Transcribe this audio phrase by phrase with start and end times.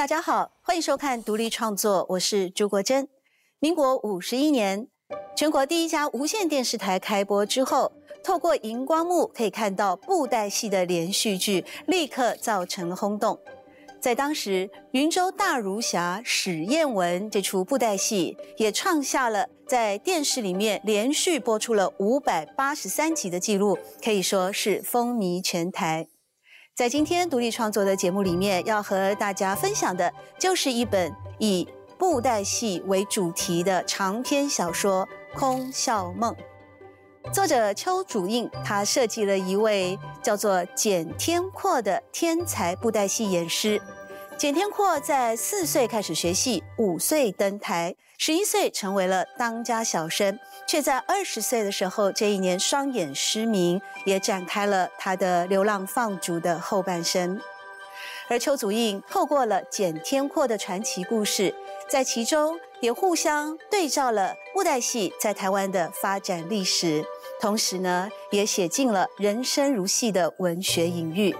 [0.00, 3.06] 大家好，欢迎收看独立创作，我是朱国珍。
[3.58, 4.88] 民国五十一年，
[5.36, 7.92] 全国第一家无线电视台开播之后，
[8.24, 13.38] 透过荧光幕可以看到布袋戏的连续剧，立刻造成轰动。
[14.00, 26.08] 在当时，《云州大儒侠》史艳文这出布袋戏也创下了在电视里面连续播出了五百八十三集的记录，可以说是风靡全台。
[26.80, 35.06] 在今天独立创作的节目里面，要和大家分享的就是一本以布袋戏为主题的长篇小说
[35.38, 36.34] 《空笑梦》。
[37.34, 43.78] 作者邱主印，他设计了一位叫做简天阔的天才布袋戏演师。
[44.40, 57.38] 简天阔在四岁开始学戏，五岁登台，十一岁成为了当家小生，却在二十岁的时候，这一年双眼失明，也展开了他的流浪放逐的后半生。
[58.30, 61.54] 而邱祖印透过了简天阔的传奇故事，
[61.86, 67.04] 在其中也互相对照了布袋戏在台湾的发展历史，
[67.42, 71.36] 同时呢，也写进了人生如戏的文学隐喻。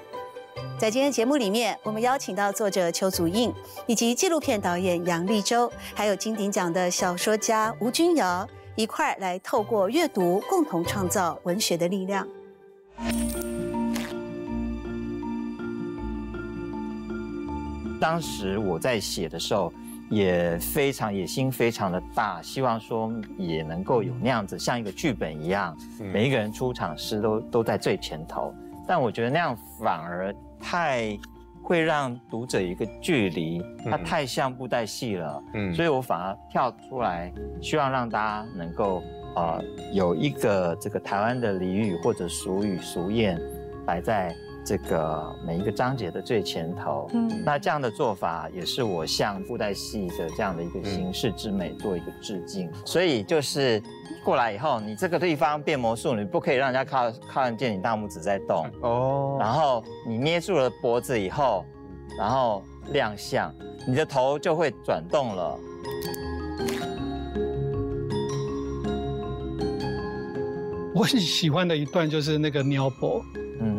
[0.79, 3.53] 在今天节目里面，我们邀请到作者邱祖印，
[3.87, 12.27] 以及纪录片导演杨立洲，还有金鼎奖的小说家吴君瑶，一块来透过阅读，共同创造文学的力量。
[18.01, 19.71] 当时我在写的时候，
[20.11, 28.55] 也非常野心非常的大，希望说也能够有那样子，像一个剧本一样，每一个人出场时都都在最前头。
[28.91, 31.17] 但我觉得那样反而太
[31.63, 35.41] 会让读者一个距离，它太像布袋戏了。
[35.55, 37.33] 嗯，所以我反而跳出来，
[37.63, 39.01] 希望让大家能够
[39.37, 43.41] 呃有一个这个台湾的俚语或者俗语俗谚
[43.87, 44.35] 摆在。
[44.63, 52.71] 这个每一个章节的最前头，嗯，那这样的做法也是我向布袋戏的这样的一个形式之美做一个致敬。
[52.85, 53.83] 所以就是
[54.25, 59.37] 过来以后，你这个地方变魔术，你不可以让人家看看见你大拇指在动 哦。
[59.41, 61.65] 然后你捏住了脖子以后，
[62.19, 63.55] 然后亮相，
[63.87, 65.59] 你的头就会转动了。
[71.01, 73.25] 我很喜欢的一段就是那个鸟婆。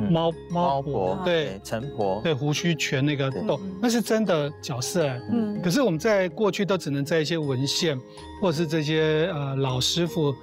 [0.10, 5.08] 猫猫婆对陈婆对胡须拳那个斗，那是真的角色。
[5.32, 7.98] 嗯，可是我们在过去都只能在一些文献
[8.42, 10.34] 或者是这些呃老师傅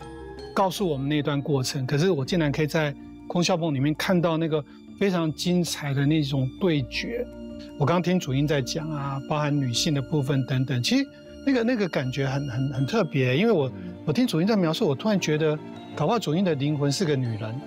[0.55, 1.85] 告诉我们那段过程。
[1.85, 2.95] 可是我竟然可以在
[3.27, 4.65] 空笑梦里面看到那个
[5.01, 7.27] 非常精彩的那种对决。
[7.77, 11.05] 我刚刚听主音在讲啊，包含女性的部分等等，其实
[11.47, 13.37] 那个那个感觉很很很特别。
[13.37, 13.71] 因为我
[14.07, 15.59] 我听主音在描述，我突然觉得，
[15.97, 17.61] 搞不好主音的灵魂是个女人。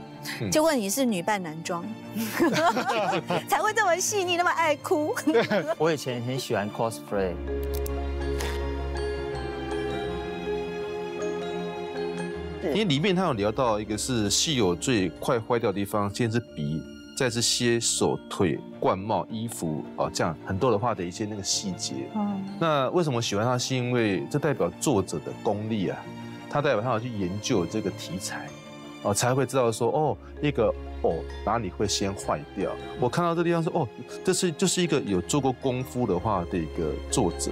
[0.52, 1.84] 就问你是女扮男装，
[3.50, 5.16] 才会这么细腻，那么爱哭。
[5.80, 7.34] 我以前很喜欢 cosplay，
[12.66, 16.84] 因为里面他有聊到一个是戏有最快坏掉的地方，先是鼻，
[17.22, 22.10] 再是些手腿冠帽衣服哦，这样很多的话的一些那个细节。
[22.16, 23.60] 嗯，那为什么喜欢它？
[23.60, 26.04] 是因为这代表作者的功力啊，
[26.50, 28.50] 他代表他要去研究这个题材。
[29.04, 30.74] 哦，才会知道说哦，那个
[31.04, 31.14] 哦
[31.46, 32.72] 哪里会先坏掉。
[33.00, 33.88] 我看到这地方说哦，
[34.26, 37.52] 这是就是一个有做过功夫的话的一个作者。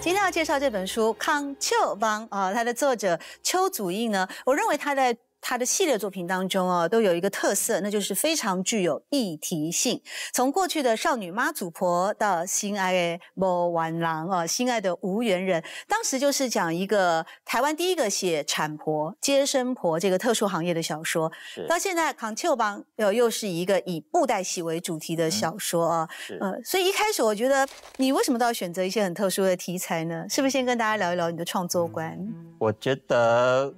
[0.00, 5.14] 今天要介绍这本书《康丘邦》啊，它的作者邱祖义呢，我认为他在。
[5.42, 10.00] 他的系列作品当中哦，都有一个特色，那就是非常具有议题性。
[10.32, 21.30] 从过去的少女妈祖婆到心爱的魔丸郎哦，心爱的无缘人，当时就是讲一个台湾第一个写产婆、接生婆这个特殊行业的小说。
[21.68, 26.08] 到现在，康丘邦又又是一个以布袋戏为主题的小说啊。
[26.40, 27.66] 呃，所以一开始我觉得，
[27.96, 30.24] 你为什么都要选择一些很特殊的题材呢？
[30.30, 32.16] 是不是先跟大家聊一聊你的创作观？
[32.60, 33.74] 我觉得。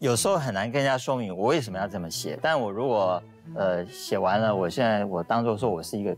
[0.00, 3.22] 有时候很难跟人家说明我为什么要这么写，但我如果
[3.54, 6.16] 呃写完了，我现在我当做说我是一个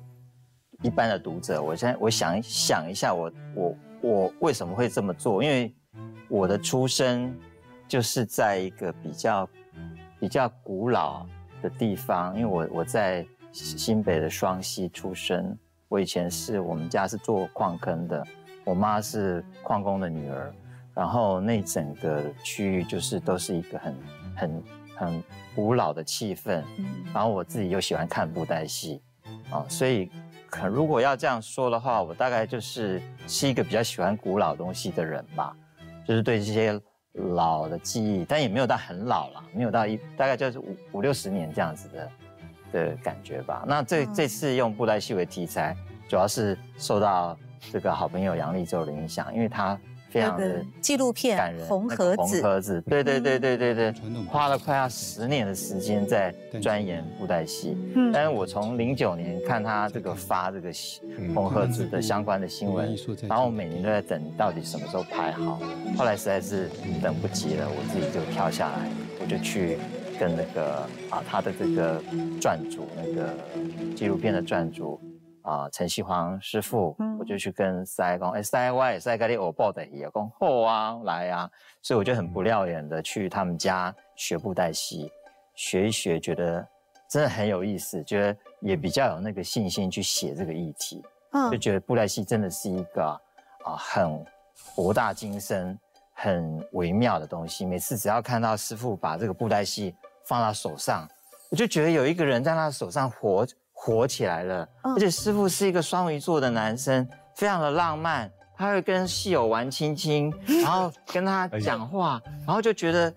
[0.82, 5.42] 一般的读者，我现在我想想一下，我我我为什么会这么做？
[5.42, 5.74] 因为
[6.28, 7.36] 我的出生
[7.88, 9.48] 就是在一个比较
[10.20, 11.26] 比较古老
[11.60, 15.58] 的地方，因为我我在新北的双溪出生，
[15.88, 18.24] 我以前是我们家是做矿坑的，
[18.64, 20.54] 我妈是矿工的女儿。
[20.94, 23.96] 然后那整个区域就是都是一个很
[24.36, 24.62] 很
[24.96, 25.24] 很
[25.54, 26.62] 古老的气氛，
[27.14, 29.00] 然后我自己又喜欢看布袋戏，
[29.50, 30.10] 啊，所以
[30.48, 35.56] 可如果要这样说的话，我大概就是是一个比较喜欢古老东西的人吧，
[36.06, 36.78] 就是对这些
[37.34, 42.10] 老的记忆，但也没有到很老了，没有到一大概就是五五六十年这样子的
[42.72, 43.64] 的感觉吧。
[43.66, 45.76] 那这这次用布袋戏为题材，
[46.08, 47.36] 主要是受到。
[47.70, 49.78] 这个好朋友杨立洲的影响，因为他
[50.12, 53.94] 非常的纪录片感人，红盒子，红盒子，对对对对对对，
[54.28, 57.76] 花了快要十年的时间在钻研布袋戏。
[57.94, 60.70] 嗯，但是我从零九年看他这个发这个
[61.34, 62.94] 红盒子的相关的新闻，
[63.26, 65.58] 然后我每年都在等到底什么时候拍好，
[65.96, 66.68] 后来实在是
[67.02, 68.88] 等不及了，我自己就跳下来，
[69.20, 69.78] 我就去。
[70.20, 72.00] 跟那个啊，他的这个
[72.40, 73.34] 撰主，那个
[73.96, 75.00] 纪录片的撰主
[75.42, 81.50] 啊，陈锡煌师傅，我就去跟塞公，哎，塞我也塞给你我报的也讲好啊，来啊，
[81.82, 85.10] 所以我就很不料眼的去他们家学布袋戏，
[85.54, 86.66] 学一学，觉得
[87.08, 91.02] 真的很有意思，觉得也比较有那个信心去写这个议题，
[91.32, 93.04] 嗯，就觉得布袋戏真的是一个
[93.64, 94.24] 啊很
[94.74, 95.78] 博大精深、
[96.14, 99.94] 很微妙的东西，每次只要看到师傅把这个布袋戏。
[100.24, 101.06] 放到手上，
[101.50, 103.44] 我就觉得有一个人在他手上活
[103.84, 104.68] 活起来了。
[104.82, 110.32] 而且师傅是一个双鱼座的男生，非常的浪漫，他会跟戏友玩亲亲，
[110.62, 113.12] 然后跟他讲话，然后就觉得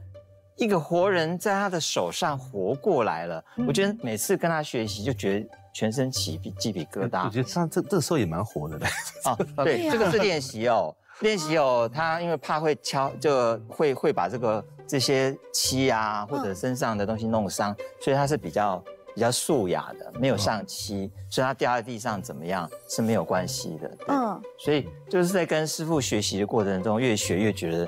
[0.56, 3.44] 一个活人在他的手上活过来了。
[3.68, 7.26] 我觉得每次跟他学习，就觉得全身起皮鸡皮疙瘩。
[7.26, 8.88] 我觉得他这这时候也蛮活的嘞。
[9.24, 14.66] 啊， 对，这个是练习哦，练习哦，他因为怕会敲，就会会把这个。
[14.88, 18.84] 这些漆啊，或者身上的东西弄伤，所以他是比较
[19.16, 23.98] 比较素雅的，没有上漆，所以它掉在地上怎么样是没有关系的。
[24.10, 27.88] 嗯，所以就是在跟师傅学习的过程中，越学越觉得，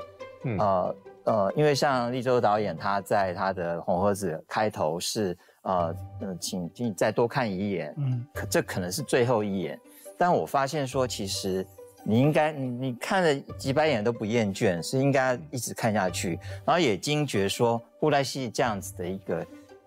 [0.58, 9.78] 呃呃，因为像立州导演他在他的红盒子开头是呃呃，请请你再多看一眼，嗯，可这可能是最后一眼，
[10.16, 11.64] 但我发现说其实。
[12.04, 19.44] 你应该，你你看了几百眼都不厌倦，是应该一直看下去，然后也惊觉说布袋戏这样子的一个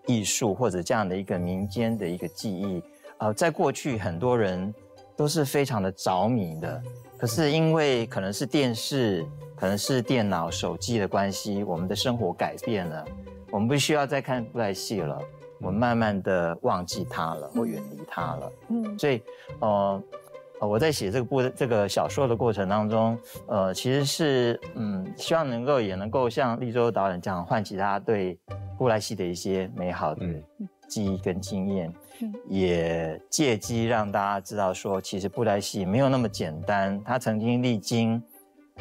[0.08, 2.84] 艺术，或者这样的一个民间的一个技艺，
[3.18, 4.74] 呃，在过去很多人
[5.16, 6.82] 都是非常的着迷的，
[7.18, 9.26] 可是因为可能是电视，
[9.56, 13.06] 可能是电脑、手机的关系，我们的生活改变了，
[13.52, 15.22] 我们不需要再看布袋戏了，
[15.60, 19.22] 我们慢慢的忘记它了，或远离它了，嗯，所以，
[19.60, 20.02] 呃。
[20.68, 23.18] 我在写这个部这个小说的过程当中，
[23.48, 28.38] 呃，其实是嗯，希望能够也能够像立州导演这样唤起他对
[28.78, 30.26] 布莱戏的一些美好的
[30.88, 31.92] 记忆跟经验，
[32.48, 38.22] 也借机让大家知道说，其实布莱戏没有那么简单，他曾经历经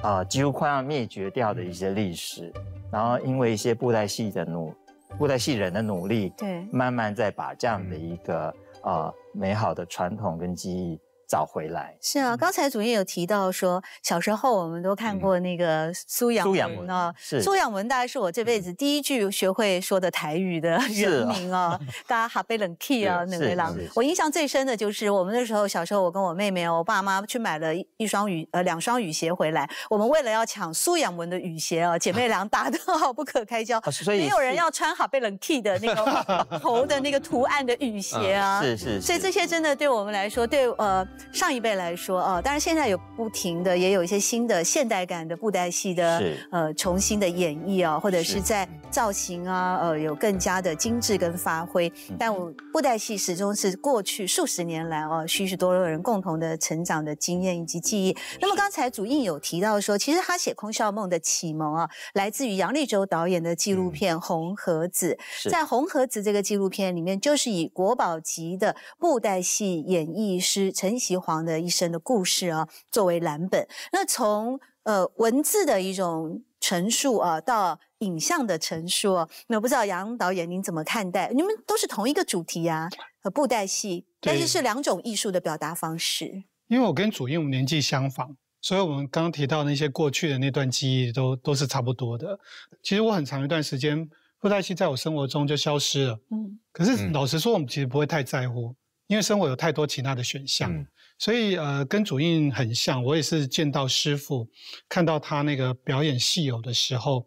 [0.02, 2.52] 啊几乎快要灭绝掉的一些历史，
[2.90, 4.74] 然后因为一些布袋戏的努
[5.16, 11.00] 布袋戏人的努力，对，慢慢再把这样的一个啊美好的传统跟记忆。
[11.30, 21.78] 找回来是啊，刚才主任有提到说，小时候我们都看过那个苏养文啊，苏养文大概是我这辈子第一句学会说的台语的人名啊，
[22.08, 41.06] 大家哈贝冷 key 啊，那位郎，我印象最深的就是我们那时候小时候，我跟我妹妹，我爸妈去买了一双雨呃两双雨鞋回来，我们为了要抢苏养文的雨鞋啊，姐妹俩打得好不可开交， 所以没有人要穿哈贝冷 key 的那个头的那个图案的雨鞋啊，是是，所以这些真的对我们来说，对呃。
[41.32, 51.92] 上一辈来说，啊，当然现在有不停的，也有一些新的现代感的布袋戏的呃重新的演绎啊，或者是在造型啊，呃有更加的精致跟发挥。
[52.18, 58.16] 但我布袋戏始终是过去数十年来哦许许多多人共同的成长的经验以及记忆。
[58.40, 65.18] 那么刚才主印有提到说，其实他写《空笑梦》的启蒙啊，来自于杨立洲导演的纪录片《红盒子》。
[65.50, 71.20] 在《红盒子》这个纪录片里面，就是以国宝级的布袋戏演绎师陈习。
[71.20, 73.68] 黄的一生的故事啊，作为蓝本。
[73.92, 81.30] 那从呃文字的一种陈述啊，到影像的陈述，那不知道杨导演您怎么看待？
[81.34, 82.88] 你们都是同一个主题啊，
[83.22, 86.44] 呃，布袋戏，但是是两种艺术的表达方式。
[86.68, 92.38] 因为我跟主印我们年纪相仿，所以我们刚刚提到那些过去的那段记忆都都是差不多的。
[92.82, 98.74] 其实我很长一段时间布袋戏在我生活中就消失了，嗯，可是老实说，我们其实不会太在乎，
[99.06, 100.86] 因为生活有太多其他的选项。
[101.20, 104.48] 所以呃，跟主印很像，我也是见到师傅，
[104.88, 107.26] 看到他那个表演戏偶的时候，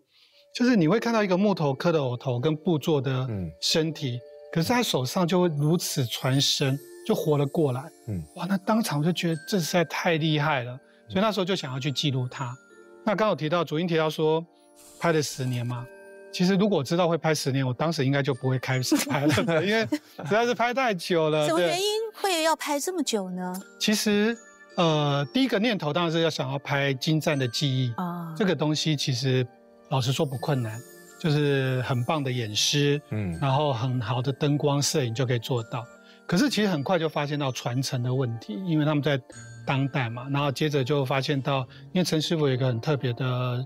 [0.56, 3.30] 就是你会看到一个木头刻的偶头跟布做的
[3.62, 4.20] 身体，
[4.52, 7.84] 可是他手上就会如此传神，就活了过来。
[8.08, 10.76] 嗯，哇，那当场我就觉得这实在太厉害了，
[11.08, 12.52] 所以那时候就想要去记录他。
[13.06, 14.44] 那刚好提到主印提到说，
[15.00, 15.86] 拍了十年嘛。
[16.34, 21.48] 其实如果知道会拍十年，我当时应该就不会开始拍了， 因为实在是拍太久了。
[21.48, 23.54] 什么原因会要拍这么久呢？
[23.80, 24.36] 其实，
[24.76, 28.34] 呃，第一个念头当然是要想要拍精湛的记忆啊。
[28.36, 29.46] 这个东西其实
[29.90, 30.82] 老实说不困难，
[31.20, 35.86] 就是很棒的演师，嗯，然后很好的灯光摄影就可以做到。
[36.26, 39.22] 可是其实很快就发现到传承的问题，因为他们在
[39.68, 41.60] 当代嘛，然后接着就发现到，
[41.92, 43.64] 因为陈师傅有一个很特别的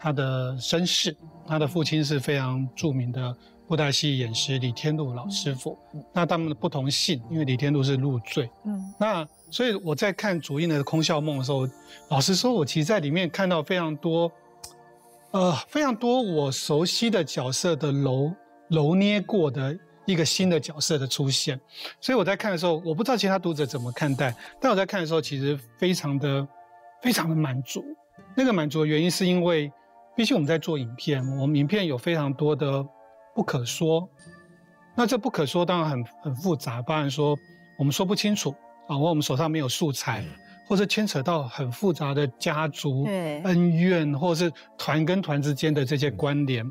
[0.00, 1.14] 他的身世，
[1.46, 3.36] 他的父亲是非常著名的
[3.68, 5.78] 布袋戏演师李天禄老师傅，
[6.12, 11.68] 那他们的不同姓，因为李天禄是入赘，嗯，那所以我在看主印的《空笑梦》的时候，
[12.08, 14.32] 老实说，我其实在里面看到非常多。
[15.32, 18.34] 呃，非常多我熟悉的角色的揉
[18.68, 21.56] 揉捏过的一个新的角色的出现，
[22.00, 26.48] 所以我在看的时候，我不知道其他读者怎么看待，但我在看的时候，其实非常的
[27.00, 27.84] 非常的满足。
[28.34, 29.70] 那个满足的原因是因为，
[30.20, 32.86] 毕竟我们在做影片，我们影片有非常多的
[33.34, 34.06] 不可说，
[34.94, 37.34] 那这不可说当然很很复杂，当然说
[37.78, 38.54] 我们说不清楚
[38.86, 40.22] 啊，或我们手上没有素材。
[40.68, 43.06] 或者牵扯到很复杂的家族
[43.44, 46.70] 恩怨，或者是团跟团之间的这些关联，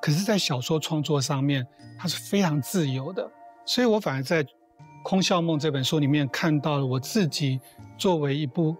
[0.00, 1.64] 可是，在小说创作上面，
[1.98, 3.30] 它是非常自由的。
[3.66, 4.42] 所以我反而在
[5.04, 7.60] 《空笑梦》这本书里面看到了我自己
[7.98, 8.74] 作为一部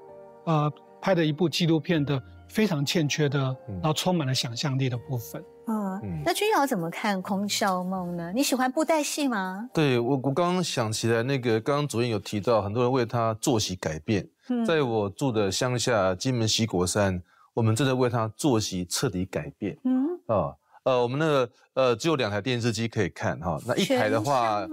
[0.47, 5.42] 呃拍的一部纪录片的非常欠缺的，然后充满了想象力的部分。
[5.69, 8.33] 嗯，那君瑶怎么看《空笑梦》呢？
[8.35, 9.69] 你喜欢布袋戏吗？
[9.73, 14.28] 对我，我刚刚想起来，那个刚刚主任有提到，很多人为他作息改变。
[14.66, 17.23] 在我住的乡下金门西国山，
[17.54, 19.78] 我们正在为他作息彻底改变。
[19.85, 20.52] 嗯，啊，
[20.83, 24.66] 呃，我们那个呃只有两台电视机可以看哈，那一台的话，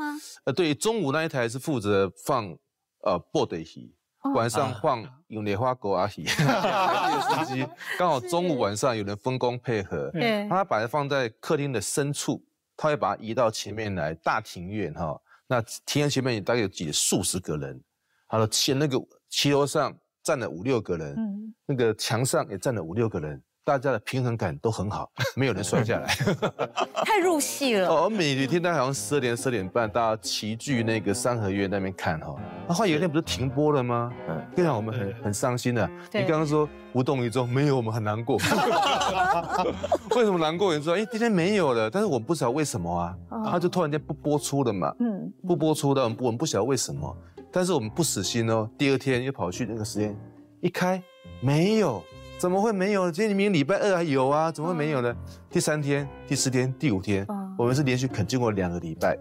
[0.45, 2.57] 呃，对，中午那一台是负责放
[3.03, 3.93] 呃布袋戏，
[4.33, 7.67] 晚上放永莲花狗阿姨有司机
[7.97, 10.11] 刚好中午晚上有人分工配合，
[10.49, 12.43] 他把它放在客厅的深处，
[12.75, 17.81] 他会把它移到前面来大庭院哈，那庭院前面大概有几数十个人，
[18.27, 18.99] 他说前那个。
[19.29, 19.93] 骑楼上
[20.23, 26.07] 站了五六个人，那个墙上也站了五六个人，大家的平衡感都很好， 没有人摔下来。
[27.03, 27.89] 太入戏了。
[27.89, 32.33] 哦，每天大概好像十二点、十二点半，大家齐聚那个三合院那边看哈。
[32.65, 34.09] 那后来有一天不是停播了吗？
[34.29, 35.85] 嗯，非常我们很很伤心的。
[36.13, 38.37] 你刚刚说无动于衷，没有我们很难过。
[40.15, 40.73] 为什么难过？
[40.73, 43.13] 你说，哎，今天没有了，但是我们不知道为什么啊？
[43.51, 44.95] 他就突然间不播出了嘛。
[45.01, 47.13] 嗯，不播出的，我们我们不晓得为什么。
[47.51, 50.17] 但是我们不死心哦，第二天又跑去那个时间，
[50.61, 51.03] 一开
[51.41, 52.01] 没有，
[52.37, 53.09] 怎么会没有？
[53.09, 55.15] 今天明明礼拜二还有啊，怎么会没有呢？
[55.49, 57.25] 第三天、第四天、第五天，
[57.57, 59.17] 我们是连续啃经过两个礼拜，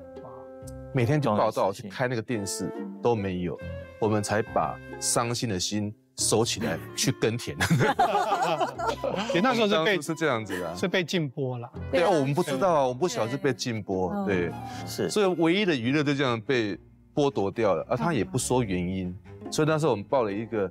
[0.92, 2.70] 每天就报道去开那个电视
[3.02, 3.58] 都没有，
[3.99, 7.56] 我们才把伤心的心收起来去耕田。
[9.42, 11.70] 那时候是被是这样子的，是被禁播了。
[11.90, 14.50] 对啊，我们不知道啊，我们不晓得是被禁播，对，
[14.87, 16.78] 是，所以唯一的娱乐就这样被。
[17.16, 19.16] 剥夺掉了，而他也不说原因，
[19.50, 20.70] 所以那时候我们报了一个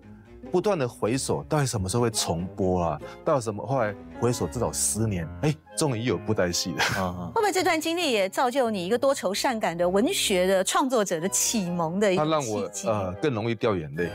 [0.52, 3.00] 不断的回首，到底什么时候会重播啊？
[3.24, 7.32] 到什么后来回首至少十年，哎，终于有布袋戏了。
[7.34, 14.10] 会不会这段经历也造就你一个多愁善感的文学的创作者的启蒙的一个他让我呃更容易掉眼泪，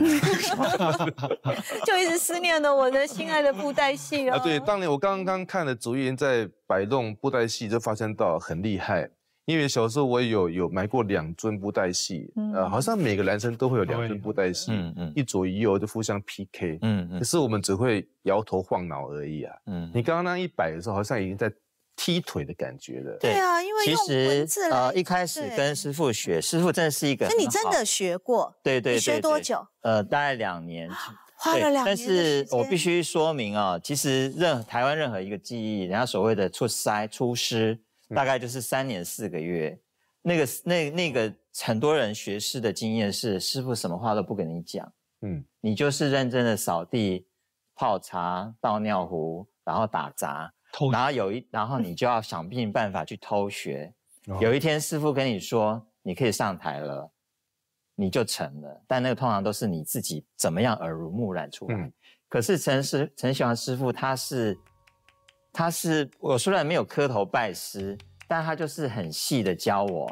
[1.85, 4.39] 就一直思念着我的心爱的布袋戏啊。
[4.39, 9.09] 对，当年我刚刚看了主演在摆弄布袋戏，就发现到很厉害。
[9.51, 21.51] 因为小时候我有有买过两尊布袋戏，呃，好像每个男生都会有两尊布袋戏，嗯嗯，一左一右就互相 PK，嗯嗯，可是我们只会摇头晃脑而已啊，嗯，你刚刚那一摆的时候，好像已经在
[21.95, 28.55] 踢腿的感觉了，对啊，因为其实呃一开始跟师傅学，师傅真的是一个，那你真的学过？
[28.63, 29.67] 对对对，学多久？
[29.81, 30.89] 呃，大概两年，
[31.35, 37.77] 花了两年，但是我必须说明啊，其实任台湾任何一个技艺，人家所谓的出塞出师。
[38.13, 39.79] 大概就是三年四个月，
[40.21, 44.91] 那个那那个很多人学师的经验是，师傅什么话都不跟你讲，
[45.21, 47.25] 嗯，你就是认真的扫地、
[47.75, 50.53] 泡茶、倒尿壶，然后打杂，
[50.91, 53.93] 然后有一，然后你就要想尽办法去偷学。
[54.39, 57.09] 有一天师傅跟你说你可以上台了，
[57.95, 58.83] 你就成了。
[58.87, 61.91] 但那个通常都是你自己怎么样耳濡目染出来。
[62.27, 64.57] 可是陈师陈喜欢师傅他是。
[65.53, 70.09] 他是我虽然没有磕头拜师，但他就是很细的教我，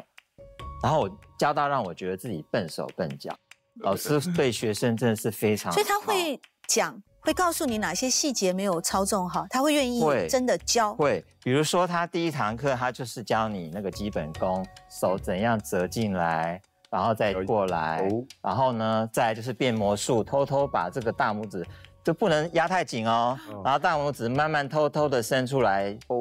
[0.82, 3.34] 然后我教到让我觉得自己笨手笨脚。
[3.82, 10.94] 老师对学生真的是非常，所以他会讲，会告诉你哪些细节没有操纵好，他会愿意真的教。
[10.96, 18.06] 会，比如说他第一堂课，他就是教你那个基本功，手怎样折进来，然后再过来，
[18.42, 21.66] 然后呢，再就是变魔术，偷偷把这个大拇指。
[22.04, 26.20] 就不能压太紧哦，然后大拇指慢慢偷偷的伸出来，哦，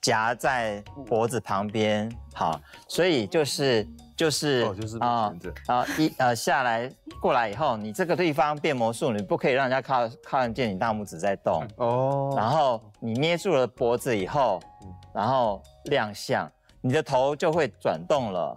[0.00, 4.64] 夹在脖子旁边，好，所以就是就是
[5.00, 5.32] 啊
[5.66, 11.66] 啊一呃下来过来以后，你这个地方变魔术，你不可以让人家看看见你大拇指在动。
[11.76, 14.60] 哦，然后你捏住了脖子以后，
[15.12, 16.48] 然后亮相，
[16.80, 18.56] 你的头就会转动了。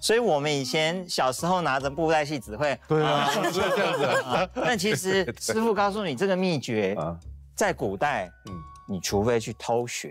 [0.00, 4.48] 所以我们以前小时候拿着布袋戏只会对啊，是这样子啊。
[4.54, 6.96] 但其实师傅告诉你这个秘诀，
[7.54, 8.54] 在古代，嗯，
[8.88, 10.10] 你除非去偷学，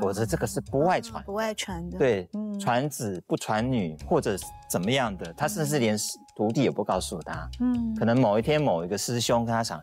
[0.00, 1.98] 否则这个是不外传，不外传的。
[1.98, 2.28] 对，
[2.58, 4.36] 传子不传女或者
[4.68, 5.96] 怎么样的，他甚至连
[6.34, 7.48] 徒弟也不告诉他。
[7.60, 9.78] 嗯，可能某一天某一个师兄跟他讲，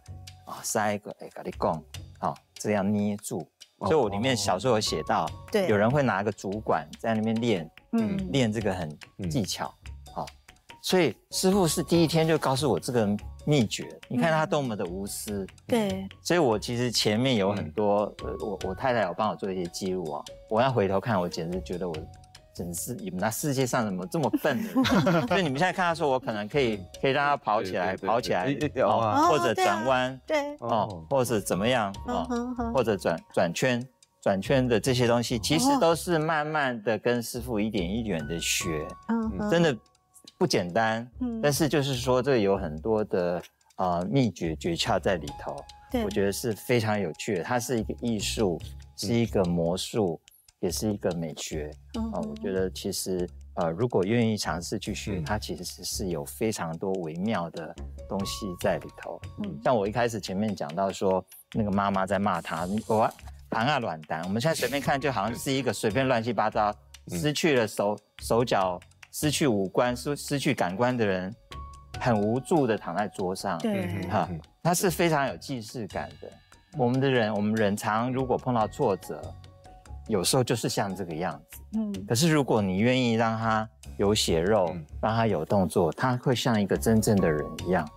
[0.45, 1.83] 啊，塞一个，哎，跟你讲，
[2.19, 3.47] 好，这样捏住。
[3.79, 7.69] 所以我里面小时候有写到，对，有人会拿个竹管在那边练。
[7.93, 8.89] 嗯，练这个很
[9.29, 9.73] 技巧，
[10.13, 10.25] 好，
[10.81, 13.07] 所以师傅是第一天就告诉我这个
[13.45, 13.87] 秘诀。
[14.09, 16.05] 你看他多么的无私，对。
[16.21, 20.21] 所以我其实前面有很多，呃，我我太太有帮我做一些记录啊。
[20.49, 21.95] 我要回头看，我简直觉得我
[22.57, 25.27] 真是你们那世界上怎么这么笨的？
[25.27, 28.45] 所以你们现在看他说我可能可以可以让他跑起来，跑起来，
[29.29, 32.25] 或者转弯，对，哦，或者怎么样啊，
[32.73, 33.87] 或者转转圈。
[34.19, 39.73] 转圈的这些东西，其实都是慢慢的跟师傅一点一点的学，嗯，真的
[40.37, 43.41] 不简单，嗯，但是就是说这有很多的
[43.75, 45.55] 啊秘诀诀窍在里头，
[45.89, 47.43] 对，我觉得是非常有趣的。
[47.43, 48.59] 它是一个艺术，
[48.97, 50.19] 是一个魔术，
[50.59, 51.71] 也是一个美学，
[52.13, 57.75] 啊，我觉得其实呃，如果愿意尝试去学，它其实是是有非常多微妙的
[58.09, 59.21] 东西在里头。
[59.43, 61.23] 嗯，像我一开始前面讲到说，
[61.53, 63.11] 那个妈妈在骂他，我。
[63.49, 66.69] 盘啊卵蛋，我们现在随便看，就好像是一个随便乱七八糟、
[67.07, 68.77] 失去了手手脚、
[69.13, 71.33] 失去五官、失失去感官的人，
[71.97, 73.57] 很无助的躺在桌上。
[73.59, 74.27] 对，哈，
[74.61, 76.29] 他是非常有既视感的。
[76.77, 79.21] 我们的人，我们人常如果碰到挫折，
[80.07, 81.61] 有时候就是像这个样子。
[81.73, 87.87] 嗯，可是如果你愿意让他有血肉，让他有动作，他会像一个真正的人一样，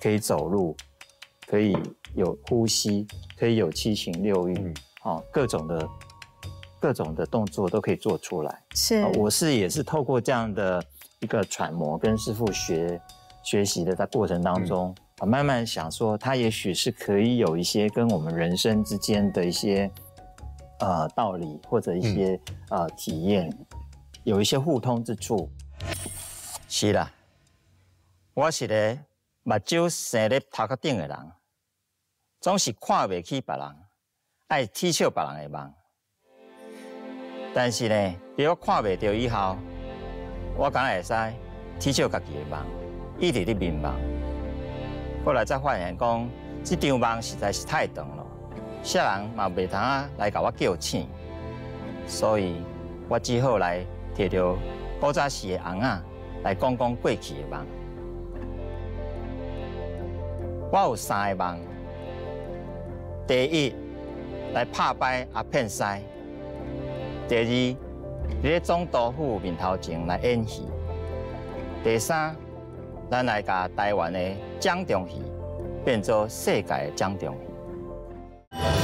[0.00, 0.76] 可以走路，
[1.46, 1.76] 可以
[2.14, 3.06] 有呼吸，
[3.38, 4.74] 可以有七情六欲。
[5.04, 5.88] 哦，各种的，
[6.80, 8.62] 各种的动作都可以做出来。
[8.74, 10.80] 是，我是也是透过这样的
[11.18, 13.00] 一个揣摩，跟师傅学
[13.42, 19.90] 学习的，在过程当中，啊，慢慢想说，他也许是可以有一些跟我们人生之间的一些
[20.80, 23.50] 呃道理，或者一些呃体验，
[24.24, 25.50] 有一些互通之处。
[26.68, 27.10] 是啦，
[28.34, 28.98] 我是个
[29.42, 31.32] 目睭生在头壳顶的人，
[32.40, 33.76] 总是看不起别人。
[34.48, 35.72] 爱踢笑别人的梦，
[37.54, 39.56] 但是呢，在我看袂到以后，
[40.58, 41.14] 我敢会使
[41.80, 42.62] 踢笑家己的梦，
[43.18, 43.94] 一直伫迷茫。
[45.24, 46.28] 后来才发现讲，
[46.62, 48.21] 这张梦实在是太长了，
[48.82, 51.06] 谁人嘛袂通啊来甲我叫醒，
[52.06, 52.56] 所以
[53.08, 53.84] 我只好来
[54.16, 54.56] 摕着
[55.00, 56.02] 古早时的红啊
[56.42, 57.66] 来讲讲过去的梦。
[60.70, 61.60] 我有三个梦，
[63.26, 63.74] 第一。
[64.54, 65.82] 来拍败阿片西。
[67.26, 67.76] 第
[68.42, 70.68] 二，在总督府面头前来演戏。
[71.82, 72.36] 第三，
[73.10, 74.20] 咱来甲台湾的
[74.60, 75.22] 蒋中戏
[75.86, 77.51] 变做世界的蒋中戏。
[78.54, 78.81] you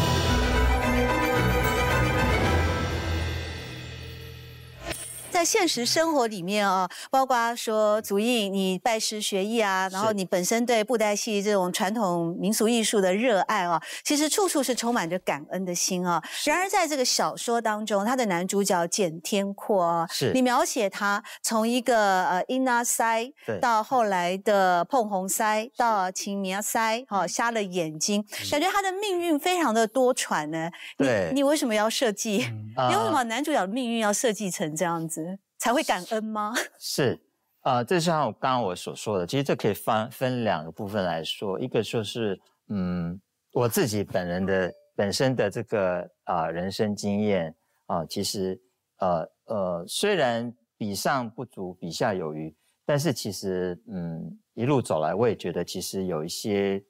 [5.39, 16.21] 在现实生活里面啊，包括说祖印你拜师学艺啊，然后你本身对布袋戏这种传统民俗艺术的热爱啊，其实处处是充满着感恩的心啊。
[16.45, 20.33] 然而在这个小说当中，他的男主角简天阔啊，是。
[20.35, 30.69] 你描写他从一个呃阴纳塞，到后来的碰红塞，到青面塞，哈瞎了眼睛，感觉他的命运非常的多舛呢。
[30.97, 32.39] 你，你为什么要设计？
[32.91, 35.28] 你为什么男主角的命运要设计成这样子？
[35.59, 36.55] 才会感恩吗？
[36.79, 37.21] 是，
[37.63, 43.21] 啊，这像我刚刚我所说的，其实这可以分分两个部分来说，一个就是，嗯，
[43.53, 47.55] 我自己本人的本身的这个啊人生经验
[47.87, 48.59] 啊，其实
[48.99, 52.55] 呃呃，虽然比上不足，比下有余，
[52.87, 56.81] 但是其实嗯一路走来，我也觉得其实有一些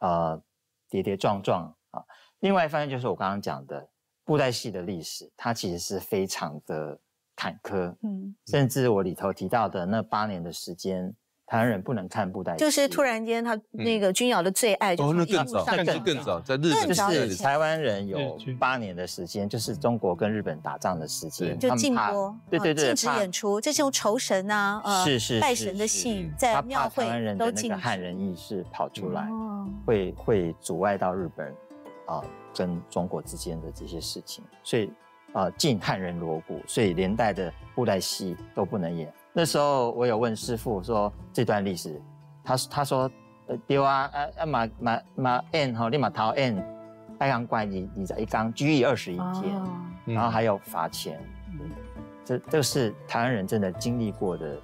[0.00, 0.40] 呃
[0.90, 2.04] 跌跌撞撞啊。
[2.40, 3.88] 另外一方面就是我刚刚讲的
[4.24, 7.00] 布袋戏的历史，它其实是非常的。
[7.40, 11.10] 坎坷，嗯，甚至我里头提到的那八年的时间，
[11.46, 29.26] 台湾人不能看布袋戏，就是突然间他那个君瑶的最爱，哦，那更早，那更更早，在日本就是台湾人有八年的时间，就是中国跟日本打仗的时间，就禁播，对对对，禁止演出，这是用酬神啊，呃，是是拜神的戏，在庙会都禁止，汉人意识跑出来，
[29.86, 31.48] 会会阻碍到日本
[32.06, 32.22] 啊
[32.54, 34.92] 跟中国之间的这些事情，所以。
[35.32, 39.12] 啊，禁汉人锣鼓，所以连带的布袋戏都不能演。
[39.32, 42.00] 那时候我有问师傅说这段历史，
[42.42, 43.10] 他他说，
[43.46, 46.62] 呃，对啊，啊啊马马马 n 吼，立马逃 n，，
[47.18, 49.62] 爱刚怪你你在一刚拘役二十一天，
[50.04, 51.20] 然后还有罚钱，
[51.52, 51.70] 嗯
[52.24, 54.56] 这这是台湾人真的经历过的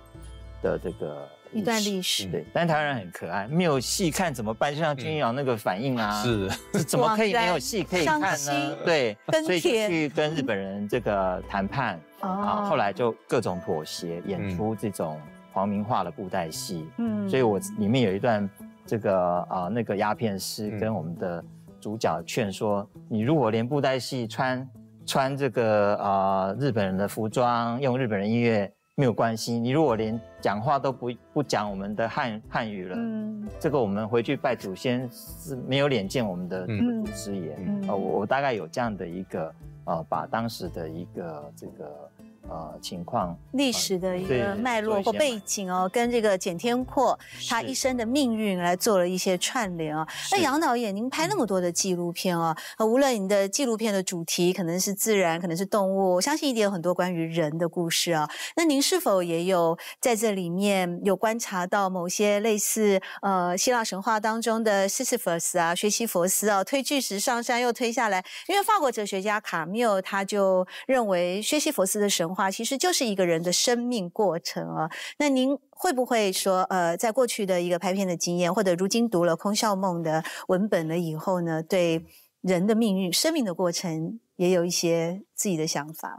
[0.62, 2.27] 的这个一段历史。
[2.27, 4.75] 对，但台湾人很可爱，没有戏看怎么办？
[4.75, 6.49] 就像君阳那个反应啊， 是，
[6.85, 8.77] 怎么可以没有戏可以看呢？
[8.85, 15.21] 对，所以就去跟日本人这个谈判啊，后来就各种妥协，演出这种
[15.53, 16.87] 皇民化的布袋戏。
[16.99, 18.49] 嗯，所以我里面有一段
[18.85, 21.45] 这个啊那个鸦片师，跟我们的
[21.81, 24.69] 主角劝说：你如果连布袋戏穿。
[25.09, 29.57] 穿这个啊日本人的服装，用日本人音乐没有关系。
[29.57, 37.59] 你如果连讲话都不不讲我们的汉汉语了，嗯，这个我们回去拜祖先是没有脸见我们的祖师爷。
[37.88, 39.52] 呃，我我大概有这样的一个
[39.87, 42.11] 呃，把当时的一个这个。
[42.48, 50.06] 呃，情况历史的一个脉络或背景哦，跟这个简天阔他一生的命运来做了一些串联啊。
[50.30, 58.30] 那杨导演，您拍那么多的纪录片哦，无论你的纪录片的主题可能是自然，可能是动物，我相信一定有很多关于人的故事啊。
[58.54, 68.24] 那您是否也有在这里面有观察到某些类似呃希腊神话当中的西西弗斯啊，学习佛斯啊，推巨石上山又推下来？
[68.46, 72.36] 因为法国哲学家卡缪他就认为薛西佛斯的神。
[72.37, 74.90] 话其实就是一个人的生命过程啊。
[75.18, 82.05] 那您会不会说，呃，在过去的一个拍片的经验，或者如今读了《空笑梦》的文本了以后呢，对
[82.42, 86.14] 人的命运、生命的过程也有一些自己的想法？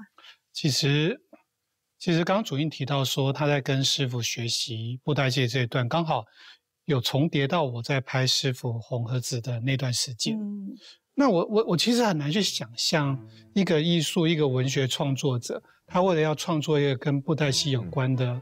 [0.51, 1.21] 其实，
[1.99, 6.25] 其实刚刚主印提到说他在跟师傅学习布袋戏这一段，刚好
[6.85, 10.37] 有重叠到我在拍师傅红盒子的那段时间。
[11.19, 13.19] 那我我我其实很难去想象
[13.55, 15.59] 一个艺术、一个文学创作者。
[15.87, 18.39] 他为了要创作一个跟布袋戏有关的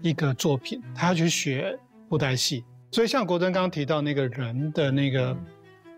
[0.00, 1.76] 一个作品，他要去学
[2.08, 2.62] 布袋戏。
[2.92, 5.36] 所以像国珍刚刚提到那个人的那个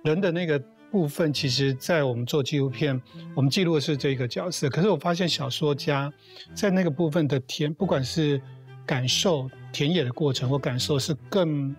[0.03, 0.59] 人的那个
[0.91, 2.99] 部分，其实，在我们做纪录片，
[3.35, 4.71] 我们记录的是这个角色。
[4.71, 6.11] 可是我发现小说家
[6.55, 8.41] 在那个部分的田，不管是
[8.87, 11.77] 感受田野的过程或感受，是更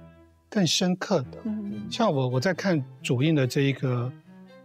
[0.52, 1.38] 更深刻的。
[1.90, 4.12] 像我我在看主印的这一个，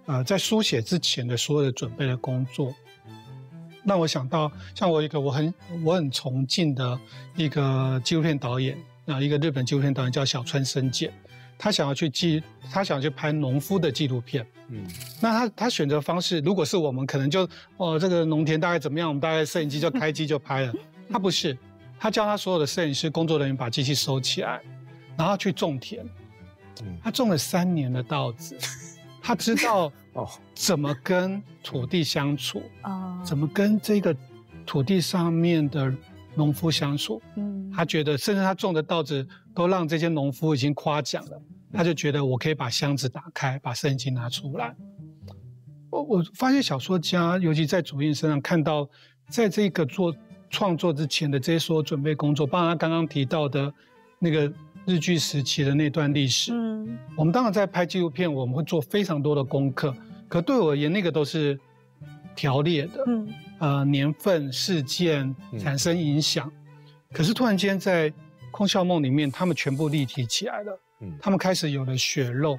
[0.07, 2.75] 呃，在书写之前的所有的准备的工作。
[3.85, 6.99] 让我想到，像我一个我很我很崇敬的
[7.37, 11.13] 一个纪录片导演啊，一个日本纪录片导演叫小川伸介，
[11.57, 14.45] 他想要去记，他想去拍农夫的纪录片。
[14.71, 14.85] 嗯，
[15.21, 20.75] 那他他选择方式，如果是我们，可能就哦，这个农田大概怎么样，我们大概摄影机就开机就拍了。
[21.09, 21.57] 他不是，
[21.97, 24.61] 他叫他所有的摄影师工作人员把机器收起来，
[25.17, 26.05] 然后去种田。
[26.83, 28.57] 嗯，他种了三年的稻子。
[29.23, 33.21] 他知道哦，怎么跟土地相处啊？
[33.25, 34.15] 怎么跟这个
[34.65, 35.93] 土地上面的
[36.37, 37.21] 农夫相处？
[37.35, 41.43] 嗯，他觉得，甚至他种的稻子都让这些农夫已经夸奖了。
[41.73, 44.77] 他就觉得，我可以把箱子打开，把圣经拿出来。
[45.91, 48.89] 我我发现小说家，尤其在主印身上看到，
[49.29, 50.15] 在这个做
[50.51, 53.75] 创作之前的这些所有准备工作，包括他刚刚提到的
[54.21, 54.53] 那个。
[54.87, 59.93] 日据时期的那段历史，嗯，我们当然在拍纪录片，我们会做非常多的功课。
[60.29, 61.59] 可对我而言，那个都是
[62.37, 66.51] 条列的，嗯，呃，年份、事件产生影响。
[67.13, 68.09] 可是突然间在
[68.53, 72.57] 《空笑梦》里面，他们全部立体起来了，嗯，他们开始有了血肉，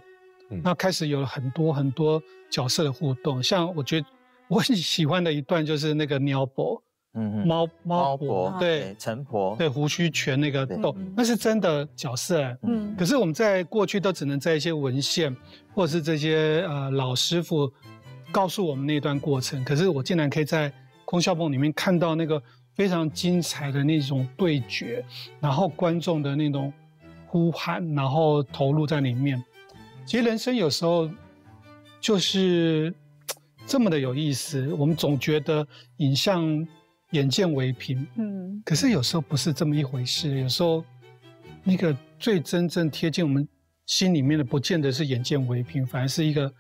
[0.50, 3.42] 嗯，那开始有了很多很多角色的互动。
[3.42, 4.08] 像我觉得
[4.50, 6.82] 我很喜欢的一段就是那个鸟伯。
[7.14, 12.56] 嗯，猫猫婆对陈婆对胡须全那个斗，那是真的角色。
[12.62, 15.36] 嗯，可是我们在过去都只能在一些文献
[15.74, 17.72] 或者是这些呃老师傅
[18.32, 19.64] 告诉我们那段过程。
[19.64, 20.72] 可是我竟然可以在
[21.06, 22.40] 空笑梦里面看到那个
[22.76, 25.04] 非常精彩的那种对决，
[25.40, 26.72] 然后观众的那种
[27.26, 29.44] 呼喊，然后投入在里面。
[30.06, 31.10] 其实人生有时候
[32.00, 32.94] 就是
[33.66, 34.72] 这么的有意思。
[34.74, 36.68] 我们总觉得影像。
[37.12, 40.40] 眼见为凭，嗯，可是有时候不是这么一回事。
[40.40, 40.84] 有时候，
[41.64, 43.48] 那个最真正贴近我们
[43.86, 46.54] 心里面的，不见得是眼见为凭，反而是一个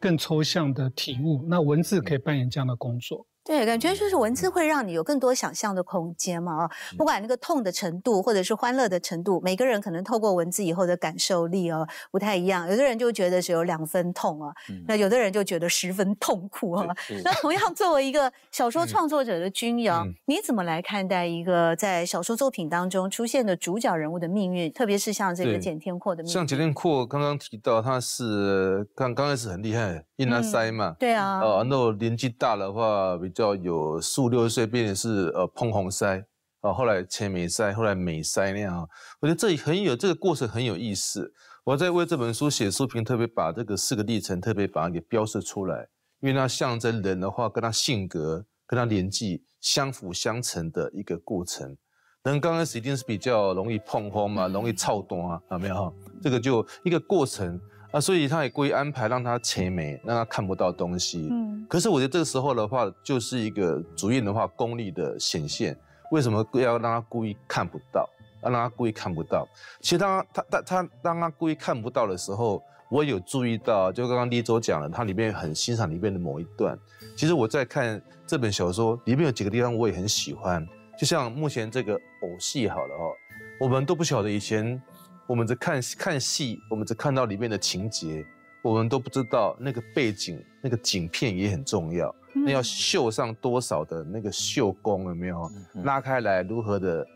[0.00, 1.44] 更抽象的体悟。
[1.48, 3.26] 那文字可以扮演这样的工作。
[3.48, 12.68] 对，感觉就是文字会让你有更多想象的空间嘛啊，不管那个痛的程度或者是欢乐的程度，每个人可能透过文字以后的感受力哦不太一样。
[12.68, 14.52] 有的人就觉得只有两分痛啊，
[14.86, 16.86] 那有的人就觉得十分痛苦啊。
[17.24, 24.70] 那同样作为一个小说创作者的君阳，你怎么来看待一个在小说作品当中出现的主角人物的命运？
[24.72, 26.34] 特别是像这个简天阔的命运。
[26.34, 33.30] 像简天阔刚刚提到，他是刚刚开始很厉害，因他塞嘛，对啊，哦，那年纪大的话比。
[33.30, 36.24] 较有四五六十岁变成是呃碰红腮
[36.60, 38.88] 啊，后来前美腮，后来美腮那样，
[39.20, 41.32] 我觉得这很有这个过程很有意思。
[41.62, 45.86] 我在为这本书写书评，特别把这个四个历程特别把它给标示出来，
[46.18, 51.76] 因为它象征人的话，跟他性格、跟他年纪相辅相成的一个过程。
[52.24, 55.94] 人刚开始一定是比较容易碰风嘛，容易躁动啊，有没有？
[56.20, 61.28] 这个就一个过程啊，所以他也故意安排让他前眉，让他看不到东西。
[61.30, 65.76] 嗯，可是我觉得这个时候的话，就是一个主演的话功力的显现。
[66.10, 68.08] 为什么要让他故意看不到？
[68.42, 69.46] 要让他故意看不到？
[69.80, 76.78] 其实当他他他当他故意看不到的时候，我有注意到，就刚刚李周讲了，他里面很欣赏里面的某一段。
[77.16, 80.66] 其实我在看这本小说里面有几个地方，我也很喜欢。
[80.98, 83.12] 就像目前这个偶戏好了哦，
[83.60, 84.80] 我们都不晓得以前
[85.28, 88.24] 我们只看看戏，我们只看到里面的情节，
[88.62, 92.12] 我们都不知道那个背景那个景片也很重要。
[92.32, 95.50] 那要绣上多少的那个绣工有没有？
[95.84, 97.06] 拉开来如何的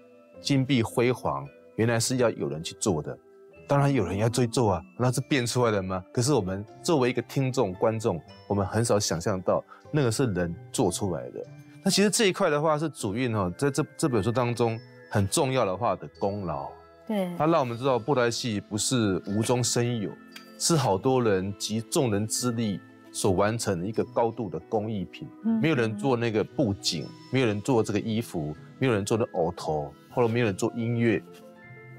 [0.42, 1.48] 金碧辉煌？
[1.77, 3.18] 原来是要有人去做的，
[3.66, 6.05] 当然有人要追做啊，那是变出来的吗？
[6.12, 11.42] 可是我们作为一个听众观众，我们很少想象到那个是人做出来的。
[11.83, 16.70] 那其实这一块的话是主运哈，在这这本书当中很重要的话的功劳。
[17.12, 20.11] 对，他让我们知道布袋戏不是无中生有，
[20.59, 22.81] 是好多人集众人之力
[23.12, 25.29] 所完成的一个高度的工艺品。
[25.44, 31.22] 嗯，没有人做那个布景，没有人做这个衣服，没有人做那偶头，后来没有人做音乐，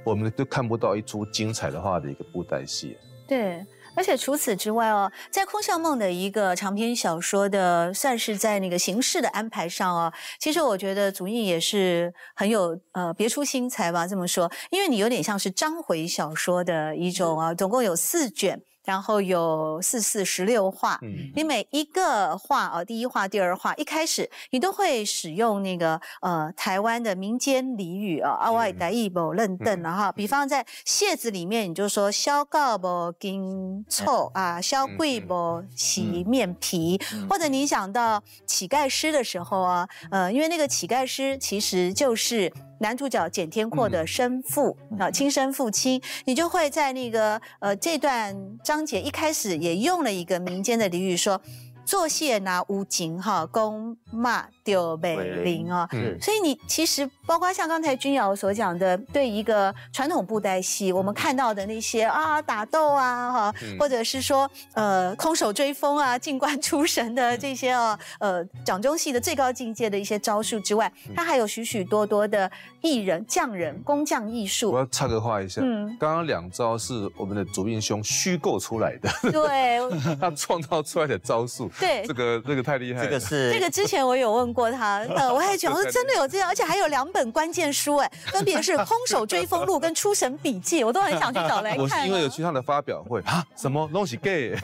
[0.03, 2.97] 我们都看不到一出精彩的话的一个布袋戏。
[3.27, 3.63] 对。
[3.95, 18.61] 而且除此之外哦，在《空巷梦》的一个长篇小说的，算是在那个形式的安排上哦，其实我觉得祖印也是很有呃别出心裁吧，这么说，因为你有点像是章回小说的一种啊，总共有四卷。
[18.85, 20.99] 然后有四四十六画，
[21.35, 30.11] 你每一个画啊，第一画、第二画，一开始你都会使用那个呃台湾的民间俚语啊，阿外台一不认凳了哈。
[30.11, 42.51] 比方在蟹字里面，你就说削告不金臭啊，削贵不洗面皮，或者你想到乞丐诗的时候啊，呃，因为那个乞丐诗其实就是。
[42.83, 51.41] 男主角简天阔的生父啊，亲生父亲，你就会在那个呃这段章节一开始也用了一个民间的俚语说。
[51.85, 55.87] 做谢拿无情哈，公骂丢北林啊，
[56.21, 72.49] 所以你其实包括像刚才君瑶所讲的，对一个传统布袋戏，我们看到的那些啊打斗啊哈，或者是说呃空手追风啊、进关出神的这些啊呃掌中戏的最高境界的一些招数之外，它还有许许多多的
[72.81, 74.71] 艺人、匠人、工匠艺术。
[74.71, 79.79] 我要插个话一下，嗯，刚刚两招是我们的主印兄虚构出来的，对，
[80.21, 81.69] 他创造出来的招数。
[81.79, 83.03] 对，这个这个太厉害。
[83.03, 91.79] 这个是这个之前我有问过他， 呃，我还讲说真的有这样，而且还有两本关键书，哎，分别是《空手追风录》跟《出神笔记》，我都很想去找来看。
[91.79, 93.89] 我是因为有去他的发表会啊，什么？
[93.91, 94.55] 东西 gay，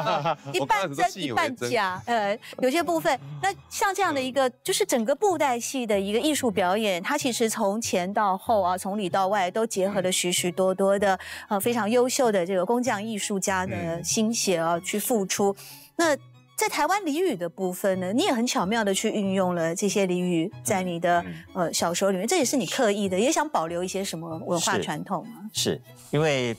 [0.52, 3.18] 一半真一半假，呃，有些部分。
[3.42, 15.54] 那像这样的一个，就是整个布袋戏的一个艺术表演，它其实从前到后啊，从里到外都结合了许许多多的呃非常优秀的这个工匠艺术家的心血啊去付出。
[15.96, 16.16] 那
[16.58, 25.48] 在台湾俚语的部分呢，你也很巧妙的去运用了这些俚语在你的呃小说里面，这也是你刻意的，也想保留一些什么文化传统吗？
[25.54, 26.56] 是因为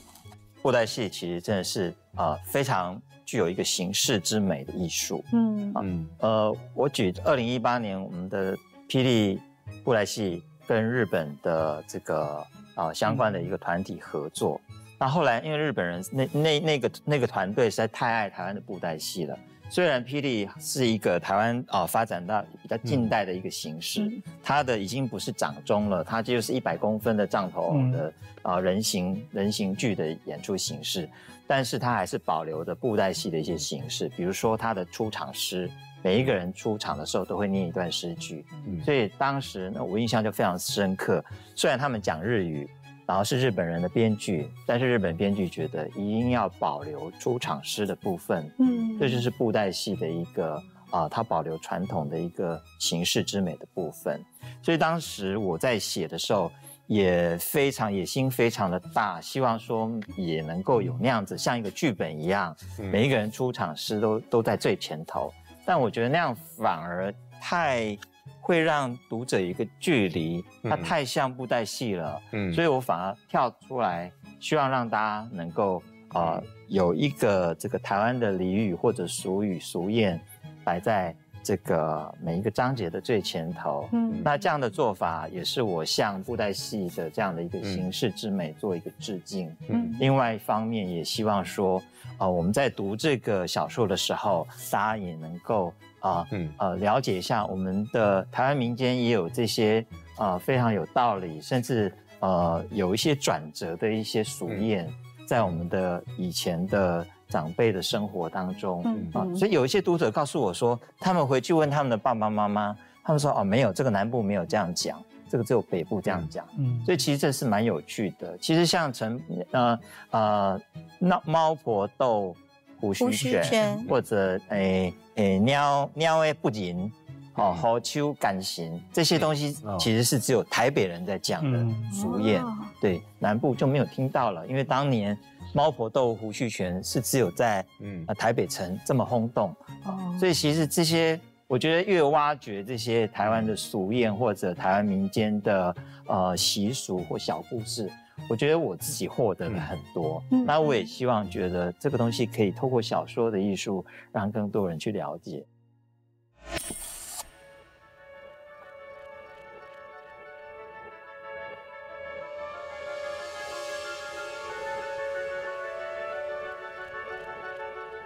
[0.62, 5.22] 布袋戏其实真的是啊非常具有一个形式之美的艺术。
[5.34, 8.56] 嗯嗯呃，我举二零一八年我们的
[8.88, 9.38] 霹雳
[9.84, 12.42] 布袋戏跟日本的这个
[12.74, 14.58] 啊相关的一个团体合作，
[14.98, 19.38] 那后来因为日本人那那那个那个团队实在太爱台湾的布袋戏了。
[19.70, 24.10] 虽然霹雳是一个台湾啊发展到比较近代的一个形式，
[24.42, 31.08] 它的已经不是掌中了，它就是一百公分的杖头的啊人形人形剧的演出形式，
[31.46, 35.70] 但是它还是保留着布袋戏的一些形式，比如说它的出场诗，
[36.02, 38.44] 每一个人出场的时候都会念一段诗句，
[38.84, 42.68] 所以当时呢我印象就非常深刻，虽然他们讲日语。
[43.10, 54.24] 然后是日本人的编剧，但是日本编剧觉得一定要保留出场诗的部分，嗯，这就是布袋戏的一个啊，它保留传统的一个形式之美的部分。
[54.62, 56.52] 所以当时我在写的时候，
[56.86, 65.32] 也非常野心非常的大，希望说也能够有那样子，像一个剧本一样，每一个人出场诗都都在最前头。
[65.66, 67.98] 但我觉得那样反而太。
[68.40, 75.82] 会让读者一个距离，它太像布袋戏了，嗯，所以我反而跳出来，希望让大家能够
[76.14, 80.18] 呃有一个这个台湾的俚语或者俗语俗谚
[80.64, 83.88] 摆在这个每一个章节的最前头。
[83.92, 89.54] 嗯，那这样的做法也是我向布袋戏的这样的一个形式之美做一个致敬。
[89.68, 91.82] 嗯，另外一方面也希望说，
[92.18, 99.84] 啊，我们在读这个小说的时候，大家也能够啊，嗯呃，了解一下我们的台湾民间也有这些
[100.16, 104.86] 啊非常有道理，甚至呃有一些转折的一些俗谚，
[105.26, 107.06] 在我们的以前的。
[107.30, 108.82] 长辈的生活当中
[109.12, 116.44] 啊，所以有一些读者告诉我说，他们回去问他们的爸爸妈妈，他们说哦，没有这个南部没有这样讲，这个只有北部这样讲。
[116.58, 118.36] 嗯，所以其实这是蛮有趣的。
[118.38, 119.78] 其实像陈呃
[120.10, 120.60] 呃，
[120.98, 122.34] 那猫婆斗
[122.80, 126.90] 胡须卷，或者诶诶鸟鸟诶不赢
[127.34, 131.58] 哦，好秋感行这些东西，其实是只有台北人在讲的
[131.92, 132.42] 俗谚，
[132.80, 135.16] 对南部就没有听到了，因为当年。
[135.52, 138.06] 猫婆斗胡须拳是只有在嗯。
[138.16, 139.52] 台北城这么轰动，
[139.84, 145.74] 哦，所以其实这些我觉得越挖掘这些台湾的俗谚或者台湾民间的
[146.06, 147.90] 呃习俗或小故事，
[148.28, 150.22] 我觉得我自己获得了很多。
[150.46, 155.44] 那我也希望觉得这个东西可以透过小说的艺术，让更多人去了解。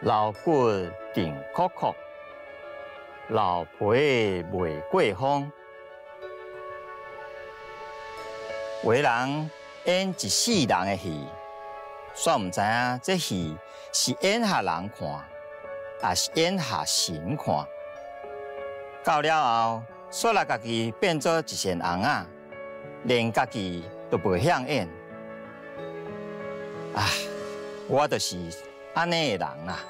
[0.02, 0.68] 老骨
[1.14, 1.94] 顶壳壳，
[3.28, 5.50] 老皮未过风。
[8.84, 9.50] 为人
[9.84, 11.26] 演一世人的戏，
[12.14, 13.56] 煞毋知影这戏
[13.92, 15.24] 是演下人看，
[16.00, 17.66] 还是演下神看。
[19.04, 22.26] 到了后，煞来家己变做一身红啊，
[23.04, 24.88] 连家己都不想演。
[26.94, 27.04] 啊，
[27.88, 28.38] 我就是。
[28.94, 29.84] 安尼的人啊。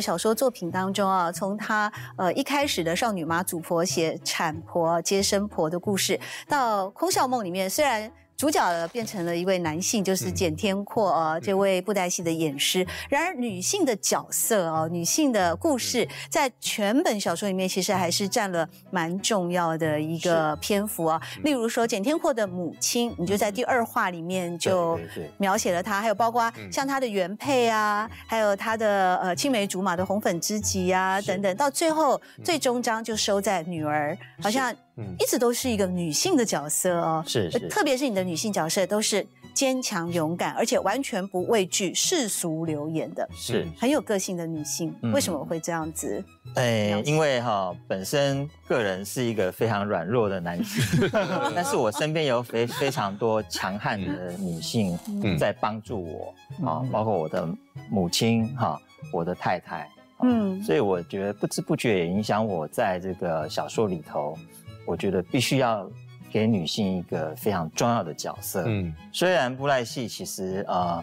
[0.00, 8.12] 小说作品当中啊，从她呃一开始的少女妈祖婆写产婆接生婆的故事，到空笑梦里面，虽然。
[8.36, 12.86] 主角变成了一位男性，就是简天阔啊，这位布袋戏的演师。
[13.08, 21.20] 然而，女性的角色哦，女性的故事，在全本小说里面，其实还是占了蛮重要的一个篇幅啊。
[21.42, 25.00] 例如说，简天阔的母亲，你就在第二话里面就
[25.38, 34.74] 描写了她，还有包括像她的原配啊，还有她的呃青梅竹马的红粉知己啊等等，到最后最终章就收在女儿，好像。
[35.18, 43.66] 一直都是一个女性的角色哦，是是，特别是你的女性角色都是坚强勇敢，而且完全不畏惧世俗流言的，是。
[43.78, 44.94] 很有个性的女性。
[45.12, 46.24] 为什么会这样子？
[46.54, 51.10] 哎，因为哈，本身个人是一个非常软弱的男性，
[51.54, 54.98] 但是我身边有非非常多强悍的女性
[55.38, 56.34] 在帮助我
[56.66, 57.46] 啊，包括我的
[57.90, 58.80] 母亲哈，
[59.12, 59.90] 我的太太，
[60.22, 64.38] 嗯，所以我觉得不知不觉也影响我在这个小说里头。
[64.86, 65.90] 我觉得必须要
[66.30, 68.64] 给女性一个非常重要的角色。
[68.66, 71.02] 嗯，虽然布袋戏其实呃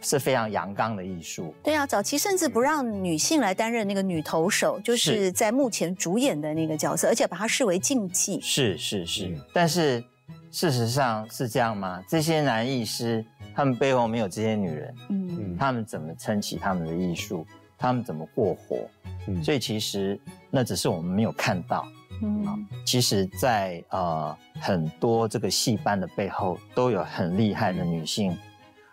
[0.00, 1.54] 是非常阳刚的艺术。
[1.62, 8.40] 对啊，早期甚至不让女性来担任那个女投手，就是在目前主演的那个角色，而且把它视为禁忌。
[8.40, 10.02] 是是是，但是
[10.50, 12.02] 事实上是这样吗？
[12.08, 17.46] 这些男艺师他们背后没有这些女人，嗯，他们怎么撑起他们的艺术？
[17.78, 18.88] 他们怎么过活？
[19.26, 20.18] 嗯，所以其实
[20.50, 21.86] 那只是我们没有看到。
[22.22, 28.36] 嗯，其实，在呃很多这个戏班的背后，都有很厉害的女性，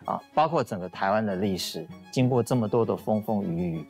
[0.04, 3.86] 啊，包括整个台湾的历史，经过这么多的风风雨雨，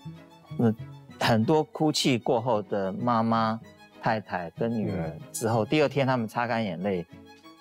[0.57, 0.73] 那
[1.19, 3.59] 很多哭泣过后的妈妈、
[4.01, 7.05] 太太跟女儿之后，第二天他们擦干眼泪，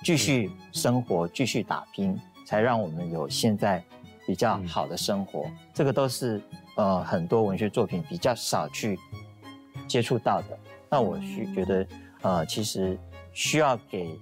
[0.03, 3.83] 继续生活，继续打拼，才让我们有现在
[4.27, 5.45] 比较好的生活。
[5.73, 6.39] 这个都是
[6.75, 8.99] 呃很多文学作品比较少去
[9.87, 10.59] 接触到的。
[10.93, 11.87] 那我需觉得，
[12.21, 12.95] 呃，其实
[13.33, 14.15] 需要给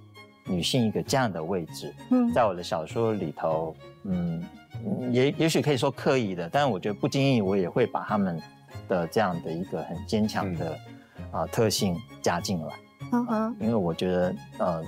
[0.46, 1.94] 女性一个这样的位置。
[2.10, 4.42] 嗯，在我的小说里头，嗯，
[5.10, 8.40] 也也许可以说刻意的，但是我觉得不经意，我也会把他们
[8.88, 10.78] 的这样的一个很坚强的
[11.30, 12.74] 啊特性加进来。
[13.12, 14.82] 嗯哼，因为我觉得，呃，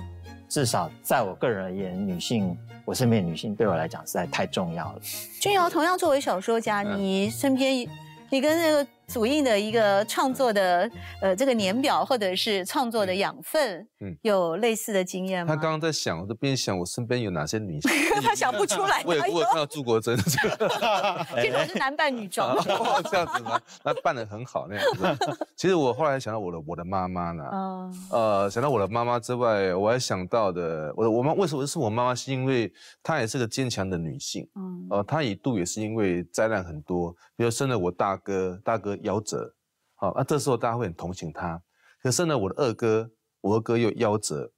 [0.49, 4.99] 至少在我个人而言，女性，我身边女性对我来讲实在太重要了。
[5.39, 7.87] 君瑶同样作为小说家，你身边。
[8.31, 10.89] 你跟那个祖印的一个创作的
[11.21, 15.55] 呃这个年表，或者是创作的养分，嗯，有类似的经验吗？
[15.55, 17.91] 他刚刚在想，我这边想，我身边有哪些女性？
[18.23, 19.03] 他想不出来。
[19.05, 20.47] 我也我也看到朱国珍，其实
[21.53, 22.55] 我是男扮女装。
[23.09, 23.59] 这样子吗？
[23.83, 25.45] 那扮的很好那样子。
[25.55, 27.43] 其实我后来想到我的我的妈妈呢，
[28.11, 32.15] 呃，想到我的妈妈之外，我还想到的，我的我妈为什么是我妈妈？
[32.15, 32.71] 是因为
[33.03, 39.53] 她也是个坚强的女性，嗯，呃，她一度也是因为灾难很多，比如生了我大哥，大哥夭折，
[39.95, 41.61] 好，那这时候大家会很同情他。
[42.01, 43.09] 可是呢我的二哥，
[43.41, 44.51] 我二哥又夭折，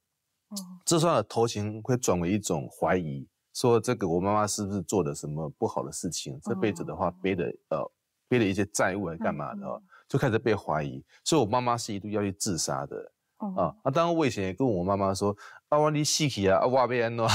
[0.48, 6.38] 哦，这时候的同情会转为一种怀疑，说这个我妈妈是不是做的什么不好的事情？
[6.42, 7.92] 这辈子的话背的呃
[8.28, 9.82] 背了一些债务，还干嘛的？
[10.08, 13.12] 就开始被怀疑，所以我妈妈是一度要去自杀的。
[13.56, 15.36] 啊，那当然我以前也跟我妈妈说，
[15.68, 17.28] 阿瓦你死去啊，阿瓦贝安诺，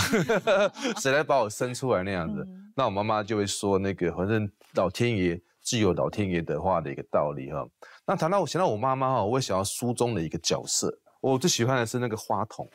[1.00, 2.46] 谁来把我生出来那样子？
[2.76, 7.66] 那我妈妈就会说那个，反正老天爷自有老天爷的话的一个道理哈。
[8.06, 12.70] 那谈到我想到我妈妈哈，我会想到书中的一个角色，我最喜欢的是那个花童。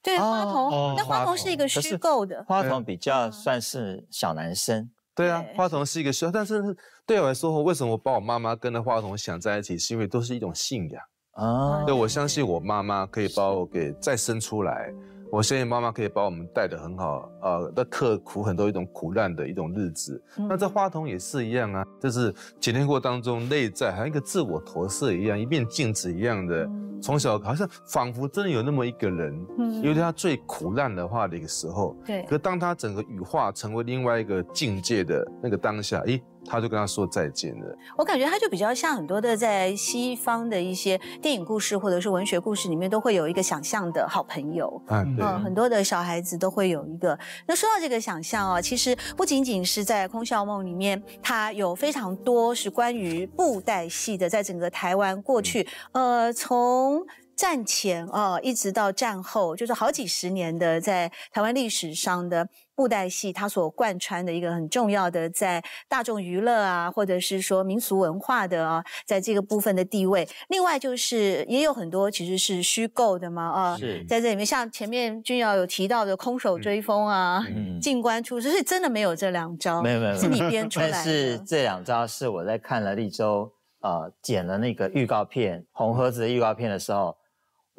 [0.00, 4.88] 对，花童，那花童是一个虚构的，花童比较算是小男生。
[5.14, 6.62] 对啊，花童是一个虚，但是
[7.04, 11.02] 对我来说，为什么把我妈妈跟那花童想在一起，是因为都是一种信仰。
[11.32, 14.92] 啊，对，我相信我妈妈可以把我给再生出来，
[15.30, 20.20] 我相信妈妈可以把我们带得很好，呃，的刻苦很多一种苦难的一种日子。
[20.36, 26.68] 那这花童也是一样啊，就是检验过当中内在好像一个自我投射一样，一面镜子一样的，
[27.02, 36.22] 从小好像仿佛真的有那么一个人，嗯，有他最苦难的话的一个时候，对，可当他整个羽化成为另外一个境界的那个当下，诶。
[36.48, 37.78] 他就跟他说再见了。
[37.96, 44.82] 我感觉他就比较像很多的在西方的一些电影故事或者是文学故事里面都会有一个想象的好朋友。
[44.88, 45.24] 嗯，对。
[45.44, 47.18] 很多的小孩子都会有一个。
[47.46, 57.06] 那说到这个想象啊，其实不仅仅是在《空笑梦》里面，它有非常多是关于布袋戏的，在整个台湾过去，呃，从。
[57.38, 62.48] 战前啊，一直到战后，就是好几十年的在台湾历史上的
[62.78, 70.24] 布袋戏，它所贯穿的一个很重要的在大众娱乐啊，或者是说民俗文化的啊，在这个部分的地位。
[70.46, 77.44] 另外就是也有很多其实是虚构的嘛啊，在这里面像前面君瑶有提到的空手追风啊，
[77.82, 80.92] 进关出是真的没有这两招，没有没有，是你编出来的。
[80.92, 87.16] 但是这两招是我在看了立州呃剪了那个预告片红盒子的预告片的时候。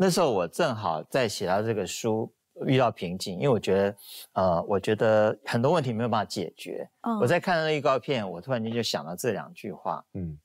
[0.01, 2.31] 那时候我正好在写到这个书
[2.65, 3.95] 遇到瓶颈，因为我觉得，
[4.33, 6.89] 呃，我觉得很多问题没有办法解决。
[7.21, 10.37] 我在看那预告片，我突然间就想到这两句话：，嗯，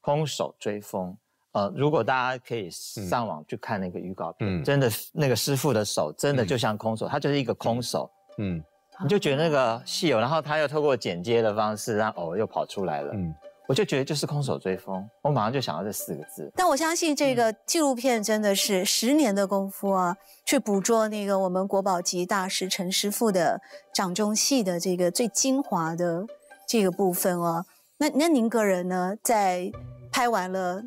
[0.00, 1.16] 空手追风。
[1.52, 8.10] 呃，如果大家可以上网去看那个预告片，真的那个师傅的手真的就像空手，他就是一个空手。
[8.38, 8.62] 嗯，
[9.02, 13.12] 你就觉得那个戏有，然后他又透过剪接的方式让偶又跑出来了。
[13.14, 13.34] 嗯。
[13.70, 16.50] 我就觉得就是空手追风，我马上就想到这四个字。
[16.56, 23.60] 但我相信这个纪录片真的是十年的功夫啊，去捕捉那个我们国宝级大师陈师傅的
[23.94, 26.26] 掌中戏的这个最精华的
[26.66, 27.64] 这个部分哦。
[27.98, 29.70] 那那您个人呢，在
[30.10, 30.82] 拍完了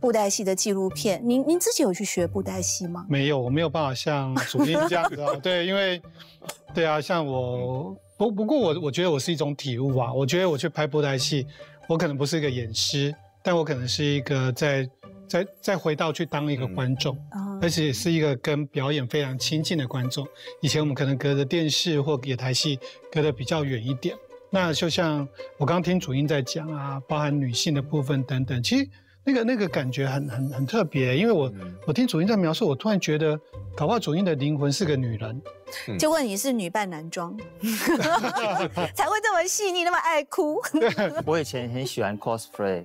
[0.00, 3.04] 布袋戏的纪录片，您您自己有去学布袋戏吗？
[3.08, 5.34] 没有，我没有办法像主编这样子啊。
[5.42, 6.00] 对，因为
[6.72, 10.12] 对啊，像我不不过我我觉得我是一种体悟啊。
[10.12, 11.44] 我觉得我去拍布袋戏。
[11.90, 13.12] 我可能不是一个演师，
[13.42, 14.88] 但我可能是一个在
[15.28, 17.18] 在再回到去当一个观众，
[17.60, 20.24] 而且是一个跟表演非常亲近的观众。
[20.60, 22.78] 以前我们可能隔着电视或野台戏
[23.10, 24.14] 隔得比较远一点。
[24.50, 25.28] 那就像
[25.58, 28.88] 我刚刚听主音在讲啊，包含女性的部分等等，其实。
[29.30, 31.52] 那个那个感觉很很很特别，因为我
[31.86, 33.38] 我听主音在描述，我突然觉得，
[33.76, 35.40] 搞不好主音的灵魂是个女人。
[35.98, 37.36] 就问你是女扮男装，
[38.92, 40.60] 才会这么细腻，那么爱哭。
[41.24, 42.84] 我以前很喜欢 cosplay。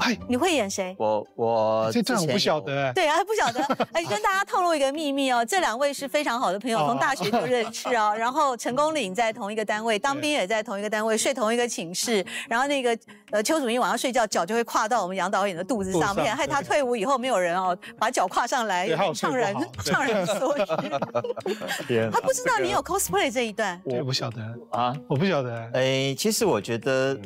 [0.00, 0.94] 哎，你会演谁？
[0.98, 2.92] 我我这我不晓得。
[2.92, 3.62] 对啊，不晓得。
[3.92, 8.14] 哎，跟大家透露一个秘密哦，这两位是非常好的朋友，从大学就认识哦。
[8.16, 12.24] 然后成功岭在同一个单位，当兵也在同一个单位，睡同一个寝室。
[12.48, 12.98] 然后那个
[13.30, 19.54] 呃邱祖英晚上睡觉脚就会跨到我们杨导演的肚子上面，害他退伍以后没有人哦把脚跨上来，怅然
[19.84, 20.66] 怅然所失。
[22.10, 25.70] 他不知道你有 cosplay 这一段，我不晓得啊，我不晓得。
[25.74, 27.16] 哎，其实我觉得。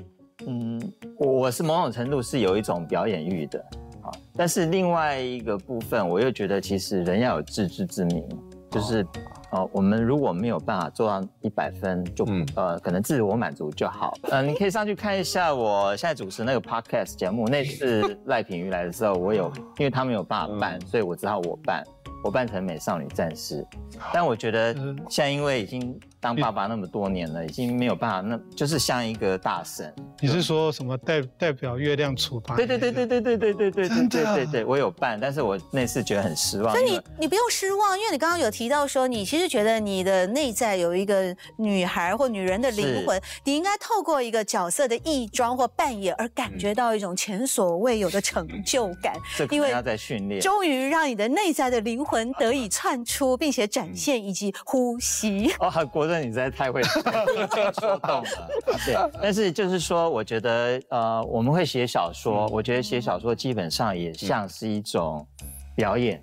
[0.46, 3.58] 嗯，我我是某种程度是有一种表演欲的，
[4.02, 8.24] 啊，但是另外一个部分，我又觉得其实人要有自知之明，
[8.70, 9.06] 就是，
[9.50, 12.26] 呃，我们如果没有办法做到一百分，就
[12.56, 14.14] 呃，可能自我满足就好。
[14.22, 21.84] 呃，你可以上去看一下我现在主持那个 podcast 节目，那次赖品瑜来的时候，我有，因为他没有办法办，所以我只好我办，
[22.24, 23.64] 我扮成美少女战士。
[24.12, 24.74] 但我觉得
[25.08, 29.92] 现在因为已经当爸爸那么多年了，已经没有办法，那就是像一个大神。
[30.20, 32.54] 你是说什么代代表月亮处罚？
[32.54, 36.72] 对对对对对对对对对对对对对，我有办，但是我那次觉得很失望。
[36.72, 49.12] 所以你你不用失望，因为你刚刚有提到说，你其实觉得你的内在有一个女孩或女人的灵魂，你应该透过一个角色的义装或扮演而感觉到一种前所未有的成就感。
[49.36, 55.52] 这因为要在训练，终于让你的内在的灵魂得以 窜出，并且展现以及呼吸。
[55.58, 56.82] 哦，国正，你实在太会
[57.80, 58.48] 说动了。
[58.84, 65.26] 对，但是就是说，我觉得呃，我们会写小说，我觉得写小说基本上也像是一种
[65.74, 66.20] 表演。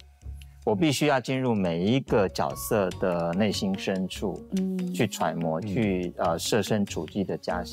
[0.66, 7.64] 我必须要进入每一个角色的内心深处，嗯，去揣摩，去呃设身处地的假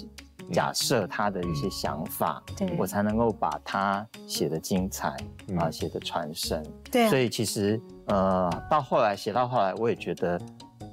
[0.52, 5.14] 假设他的一些想法，对，我才能够把它写的精彩
[5.58, 6.64] 啊，写的传神。
[6.90, 10.40] 对，所以其实呃，到后来写到后来，我也觉得。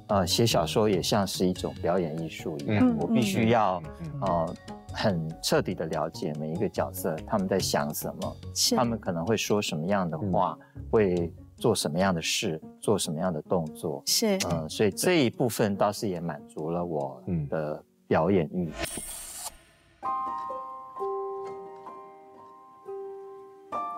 [0.08, 3.82] 呃，写小说也像是一种表演艺术一样，我必须要
[4.20, 4.54] 呃
[4.92, 8.36] 很彻底的了解每一个角色他们在想什么，
[8.76, 10.58] 他们可能会说什么样的话，
[10.90, 18.70] 会做什么样的事，做什么样的动作，是，嗯，所以这一部分倒是也满足了我的表演欲。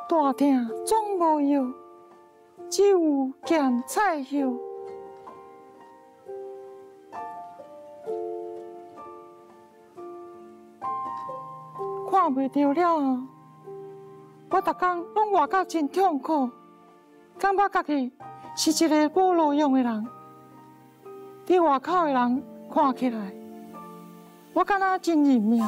[0.08, 1.64] 大厅总无有，
[2.70, 4.65] 只有咸菜油。
[12.26, 13.22] 看袂到了，
[14.50, 16.50] 我逐工拢活到真痛苦，
[17.38, 18.12] 感觉家己
[18.56, 20.06] 是一个无路用的人。
[21.46, 23.32] 伫外口的人看起来，
[24.54, 25.64] 我敢若真认命，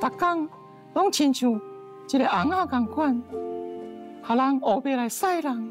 [0.00, 0.48] 逐工
[0.94, 3.22] 拢亲像一个翁仔共款，
[4.22, 5.70] 互人乌白来晒人。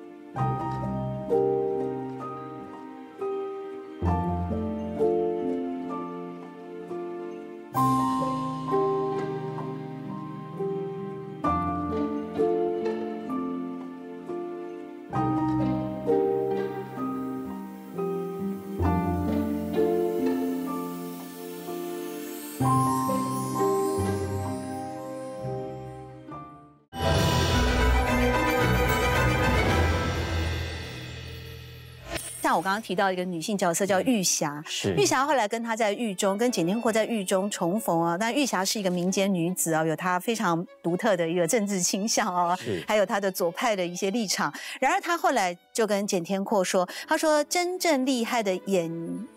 [32.55, 38.15] 像我刚刚提到一个女性角色叫玉霞，是玉霞后来跟她在狱中，跟简天阔在狱中重逢啊。
[38.17, 44.53] 那玉霞是一个民间女子啊，有她非常独特的一个政治倾向啊，还有她的左派的一些立场。
[44.79, 48.89] 然而她后来就跟简天阔说，她说真正厉害的演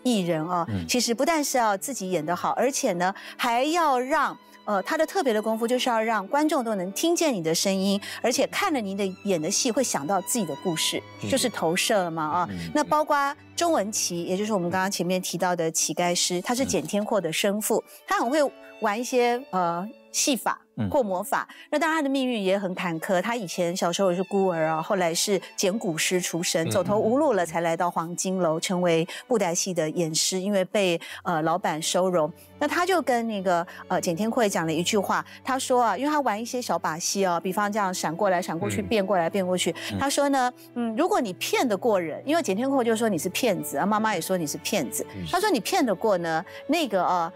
[0.03, 4.37] 艺人啊，其实不但是要自己演得好，而且呢还要让。
[4.69, 12.49] 呃，他的特别的功夫就是要让观众都能听见你的声音，而且看了您的演的戏会想到自己的故事，就是投射了嘛啊。
[12.71, 18.39] 那包括钟文琪，也就是我们刚刚前面提到的乞丐师，他是简天阔的生父，他很会
[18.81, 19.87] 玩一些呃。
[20.11, 20.59] 戏法
[20.89, 23.21] 或魔法，那当然他的命运也很坎坷。
[23.21, 30.39] 他以前小时候也是孤儿啊，后来是剪骨师出身，走投无路了，才来到黄金楼成为布袋戏的演师。
[30.39, 39.71] 因为被呃老板收容，那他就跟那个呃简天会讲了一句话，他说啊，因为他玩一些小把戏哦，比方这样闪过来闪过去，变过来变过去。
[39.99, 45.05] 他说呢，嗯，如果你骗得过人，因为简天会就说你是骗子啊，妈妈也说你是骗子。
[45.31, 47.31] 他说你骗得过呢，那个啊。
[47.31, 47.33] 呃，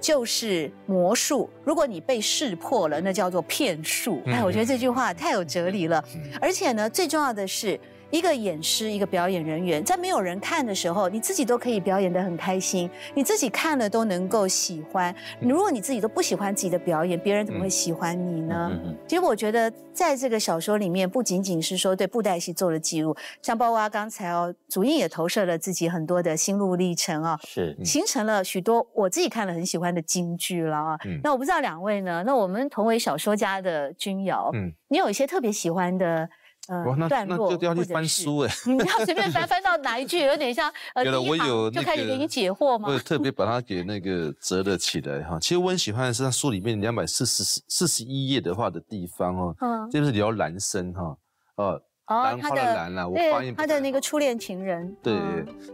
[0.00, 1.48] 就是魔术。
[1.64, 4.20] 如果你被识破了，那叫做骗术。
[4.26, 6.04] 哎，我觉得这句话太有哲理了。
[6.40, 7.78] 而且呢，最重要的是。
[8.12, 15.12] 一个演师，一个表演人员，在没有人看的时候，你自己都可以表演得很开心，你自己看了都能够喜欢。
[15.40, 18.70] 如果你自己都不喜欢自己的表演，别人怎么会喜欢你呢？
[19.08, 30.98] 其实我觉得，在这个小说里面，不仅仅是说对布袋戏做了记录，像包括刚才哦，主印也投射了自己很多的心路历程啊，是形成了许多我自己看了很喜欢的京剧了啊。
[31.24, 32.22] 那我不知道两位呢？
[32.26, 36.28] 那我们同为小说家的君瑶，嗯，你有一些特别喜欢的？
[36.68, 38.54] 哇，那那就要去翻书哎！
[38.66, 42.88] 你要随便翻翻到哪一句，有点像呃，我有就开始给你解惑吗？
[42.88, 45.38] 我特别把它给那个折了起来哈。
[45.40, 51.16] 其实我很喜欢的是他书里面两百四十四十一页的话的地方哦，嗯，就是聊男生哈，
[51.56, 55.18] 哦，哦，他的男啊，我发现他的那个初恋情人，对，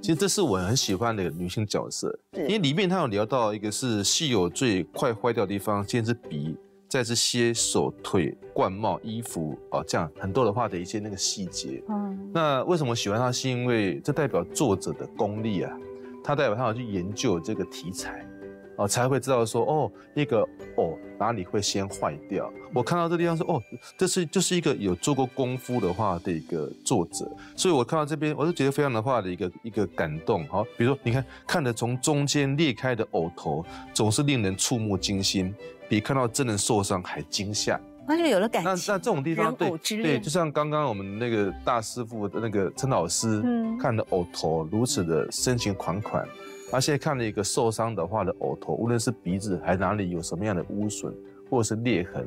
[0.01, 6.57] 其实这是我很喜欢的女性角色，因为里面他有聊到一个是戏友最快坏掉的地方，先是鼻。
[6.89, 11.82] 再是些手腿冠帽衣服哦，这样很多的话的一些那个细节。
[11.89, 13.30] 嗯，那为什么喜欢它？
[13.30, 15.78] 是因为这代表作者的功力啊，
[16.24, 18.26] 他代表他要去研究这个题材，
[18.79, 20.41] 哦，才会知道说哦，一个
[20.76, 22.51] 哦哪里会先坏掉。
[22.72, 23.61] 我看到这地方说哦，
[23.97, 30.47] 这是就是一个有做过功夫的话的一个作者，所以我看到这边我就觉得非常的话的一个一个感动。
[30.47, 35.53] 好，比如说你看看着从中间裂开的藕头，总是令人触目惊心，
[35.89, 37.81] 比看到真人受伤还惊吓。
[38.07, 38.72] 那就有了感情。
[38.72, 39.68] 那那这种地方对
[40.01, 46.26] 对，就像刚刚我们那个大师傅的那个陈老师，嗯，看的藕头如此的深情款款。
[46.71, 51.14] 而现在看了一个受伤的话的偶头，无论是鼻子还哪里有什么样的污损
[51.49, 52.27] 或者是裂痕，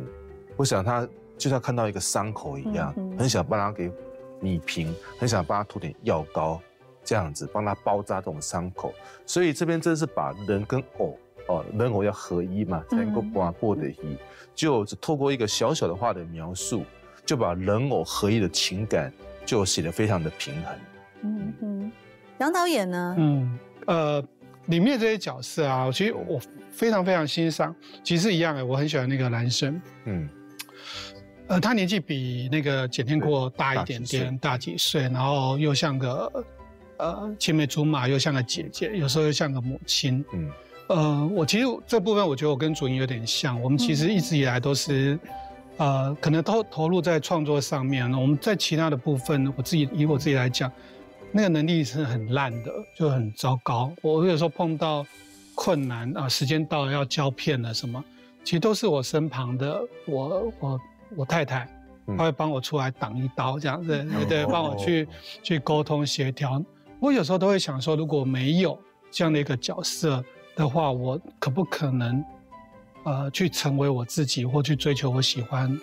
[0.58, 3.92] 我想他就像看到一个伤口一样，很想帮他给
[4.40, 6.60] 拟平，很想帮他涂点药膏，
[7.04, 8.92] 这样子帮他包扎这种伤口。
[9.28, 11.18] 所以这边真是把人跟偶
[11.48, 14.18] 哦，人偶要合一嘛，才能够把破的一，
[14.56, 16.84] 就只透过一个小小的话的描述，
[17.24, 19.14] 就把人偶合一的情感
[19.46, 20.76] 就写得非常的平衡。
[21.22, 21.92] 嗯嗯，
[22.40, 23.16] 杨导演呢？
[23.20, 23.60] 嗯。
[23.88, 24.24] 呃，
[24.68, 27.76] 里面这些角色啊，其实我非常非常欣赏。
[28.04, 29.82] 其实一样的，我很喜欢那个男生。
[30.06, 30.30] 嗯，
[31.48, 36.32] 呃，他年纪比那个简天阔大一点点，大几岁，然后又像个
[36.98, 40.24] 呃青梅竹马，又像个姐姐，有时候又像个母亲。
[40.34, 40.52] 嗯，
[40.88, 43.60] 呃，我其实这部分我觉得我跟主音有点像。
[43.62, 45.20] 我们其实一直以来都是
[45.78, 48.10] 呃，可能都投入在创作上面。
[48.14, 50.72] 我们在其他的部分，我自己以我自己来讲。
[51.34, 53.92] 那个能力是很烂的，就很糟糕。
[54.02, 55.06] 我有时候碰到
[55.56, 58.04] 困难啊，时间到了要胶片了什么，
[58.44, 60.80] 其实都是我身旁的我我
[61.16, 61.66] 我太太，
[62.18, 65.08] 她会帮我出来挡一刀，这样子对对，帮我去
[65.42, 66.62] 去沟通协调。
[67.00, 68.78] 我有时候都会想说，如果没有
[69.10, 70.22] 这样的一个角色
[70.56, 72.24] 的话，我可不可能
[73.04, 75.80] 呃去成为我自己，或去追求我喜欢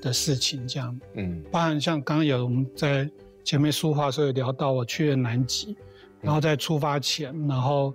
[0.00, 0.66] 的事情？
[0.68, 3.10] 这样，嗯，包含像刚刚有我们在。
[3.44, 5.76] 前面书画时候有聊到我去了南极，
[6.20, 7.92] 然后在出发前，然后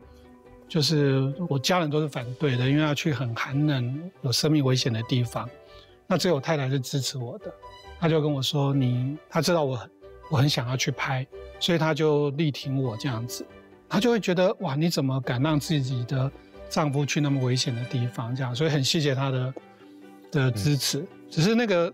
[0.67, 5.49] 就是我家人都是反对的，因为要去很寒冷、有生命危险的地方。
[6.05, 7.53] 那只有我太太是支持我的，
[7.99, 9.91] 她就跟我说：“你，她知道我很
[10.31, 11.25] 我很想要去拍，
[11.59, 13.45] 所以她就力挺我这样子。
[13.87, 16.29] 她就会觉得哇，你怎么敢让自己的
[16.69, 18.35] 丈夫去那么危险的地方？
[18.35, 19.53] 这样，所以很谢谢她的
[20.31, 21.05] 的支持。
[21.29, 21.93] 只是那个。”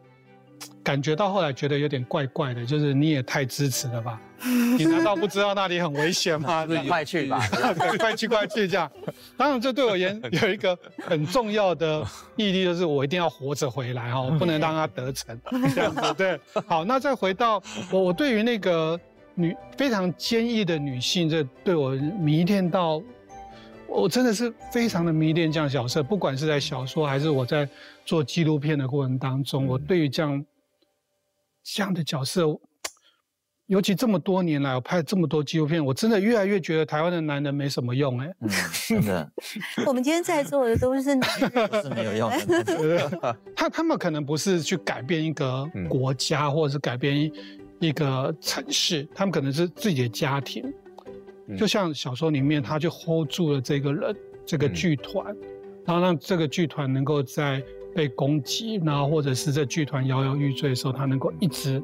[0.84, 4.20] 感觉到后来觉得有点怪怪的，就是你也太支持了吧？
[4.78, 6.68] 你难道不知道那里很危险吗？
[6.88, 7.41] 快去吧，
[7.97, 8.91] 快去快去这样。
[9.38, 12.05] 当然，这对我而言有一个很重要的
[12.36, 15.39] 毅力，就是我一定要活着回来哈，不能让他得逞
[15.74, 16.14] 这样子。
[16.18, 16.38] 对，
[16.68, 18.99] 好，那再回到我，我对于那个
[19.36, 23.01] 女非常坚毅的女性，这对我迷恋到，
[23.88, 27.66] 我真的是非常的迷恋这样角色，不管是在小说还是我在
[28.03, 30.45] 做纪录片的过程当中，我对于这样。
[31.64, 32.45] 这样的角色，
[33.68, 38.36] 尤其这么多年来，我拍了这么多纪录片，我真的越来越觉得台湾的男人没什么用哎。
[38.88, 39.32] 真的，
[39.88, 41.01] 我们今天在座的都是
[41.82, 43.38] 是没有用的。
[43.55, 47.32] 他他们可能不是去改变一个国家，或者是改变
[47.80, 50.61] 一个城市，他们可能是自己的家庭。
[51.57, 55.26] 就像小说里面，他就 hold 住了这个人，这个剧团，
[55.86, 57.64] 然后让这个剧团能够在。
[57.96, 61.82] 被攻击，然后或者是在剧团摇摇欲坠的时候，他能够一直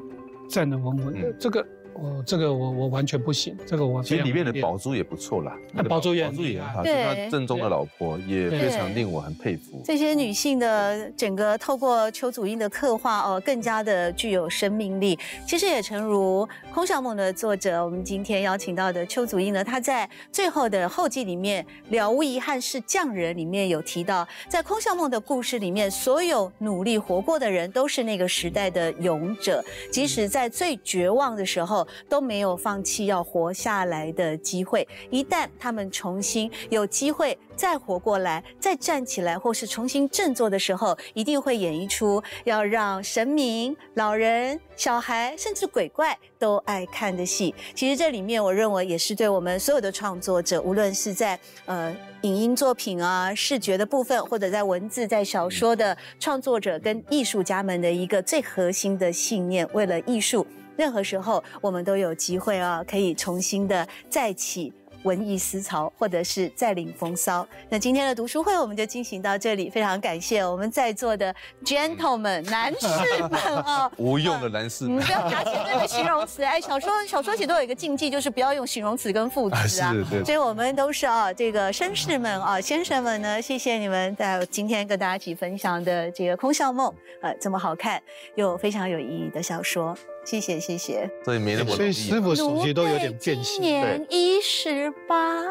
[0.48, 1.66] 站得稳稳的，这个。
[2.02, 5.54] 我这个我我完全不行，这个我其实里面的宝珠也不错啦，
[5.86, 9.82] 宝珠也宝珠也很好，是他正宗的老婆，也非常令我很佩服。
[9.84, 15.18] 这些女性的整个透过邱祖英的刻画哦，更加的具有生命力。
[15.46, 31.86] 其实也诚如《空想梦》的作者，我们今天邀请到的邱祖英呢，她在最后的后记里面《了无遗憾是匠人》里面有提到，在《空想梦》的故事里面，所有努力活过的人都是那个时代的勇者，即使在最绝望的时候。
[32.08, 34.86] 都没有放弃要活下来的机会。
[35.10, 47.54] 一旦他们重新有机会再活过来、再站起来，或是重新振作的时候，一定会演绎出要让神明、老人、小孩，甚至鬼怪都爱看的戏。
[47.74, 60.46] 其实这里面，我认为也是对我们所有的创作者，无论是在呃影音作品啊、视觉的部分，或者在文字、在小说的创作者跟艺术家们的一个最核心的信念：为了艺术。
[60.80, 64.72] 任何时候，我们都有机会啊，可以重新的再起。
[65.04, 67.48] 文艺思潮，或者是再领风骚。
[67.70, 72.86] 那今天的读书会我们就进行到这里，非常感谢我们在座的 gentlemen 男士
[73.22, 76.44] 们啊， 无用的男士，你不要拿前面的形容词。
[76.44, 79.94] 哎，小说小说写都有一个禁忌，就是不要用形容词跟副词啊。
[80.22, 87.98] 所以我们都是啊，这个绅士们啊，先生们呢，谢谢你们在今天跟大家一起分享的这个《空笑梦》呃，这么好看
[88.34, 89.96] 又非常有意义的小说。
[90.24, 93.60] 谢谢谢谢，所以没那么所以师傅手机都有点变形。
[93.60, 95.44] 年一十八，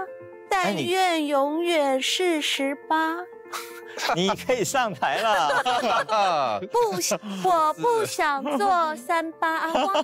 [0.50, 3.18] 但愿永远是十八。
[4.16, 6.62] 你可以上台了。
[6.72, 10.04] 不，我不想做三八阿花。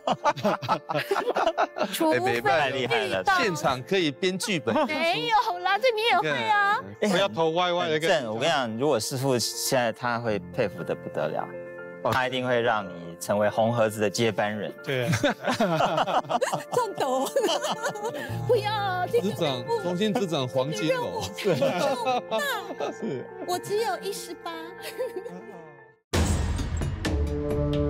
[1.93, 4.75] 除非太厉害了，现场可以编剧本。
[4.87, 6.81] 没有啦，这你也会啊。
[6.99, 7.99] 不要头歪歪的。
[7.99, 11.47] 正，我跟你讲，如果师傅现在他会佩服的不得了，
[12.11, 13.05] 他一定会让你。
[13.17, 15.09] 成为红盒子的接班人，对，
[16.69, 17.25] 颤抖，
[18.45, 21.21] 不要，执掌，重新执掌黄金楼，
[22.91, 24.51] 是，我只有一十八。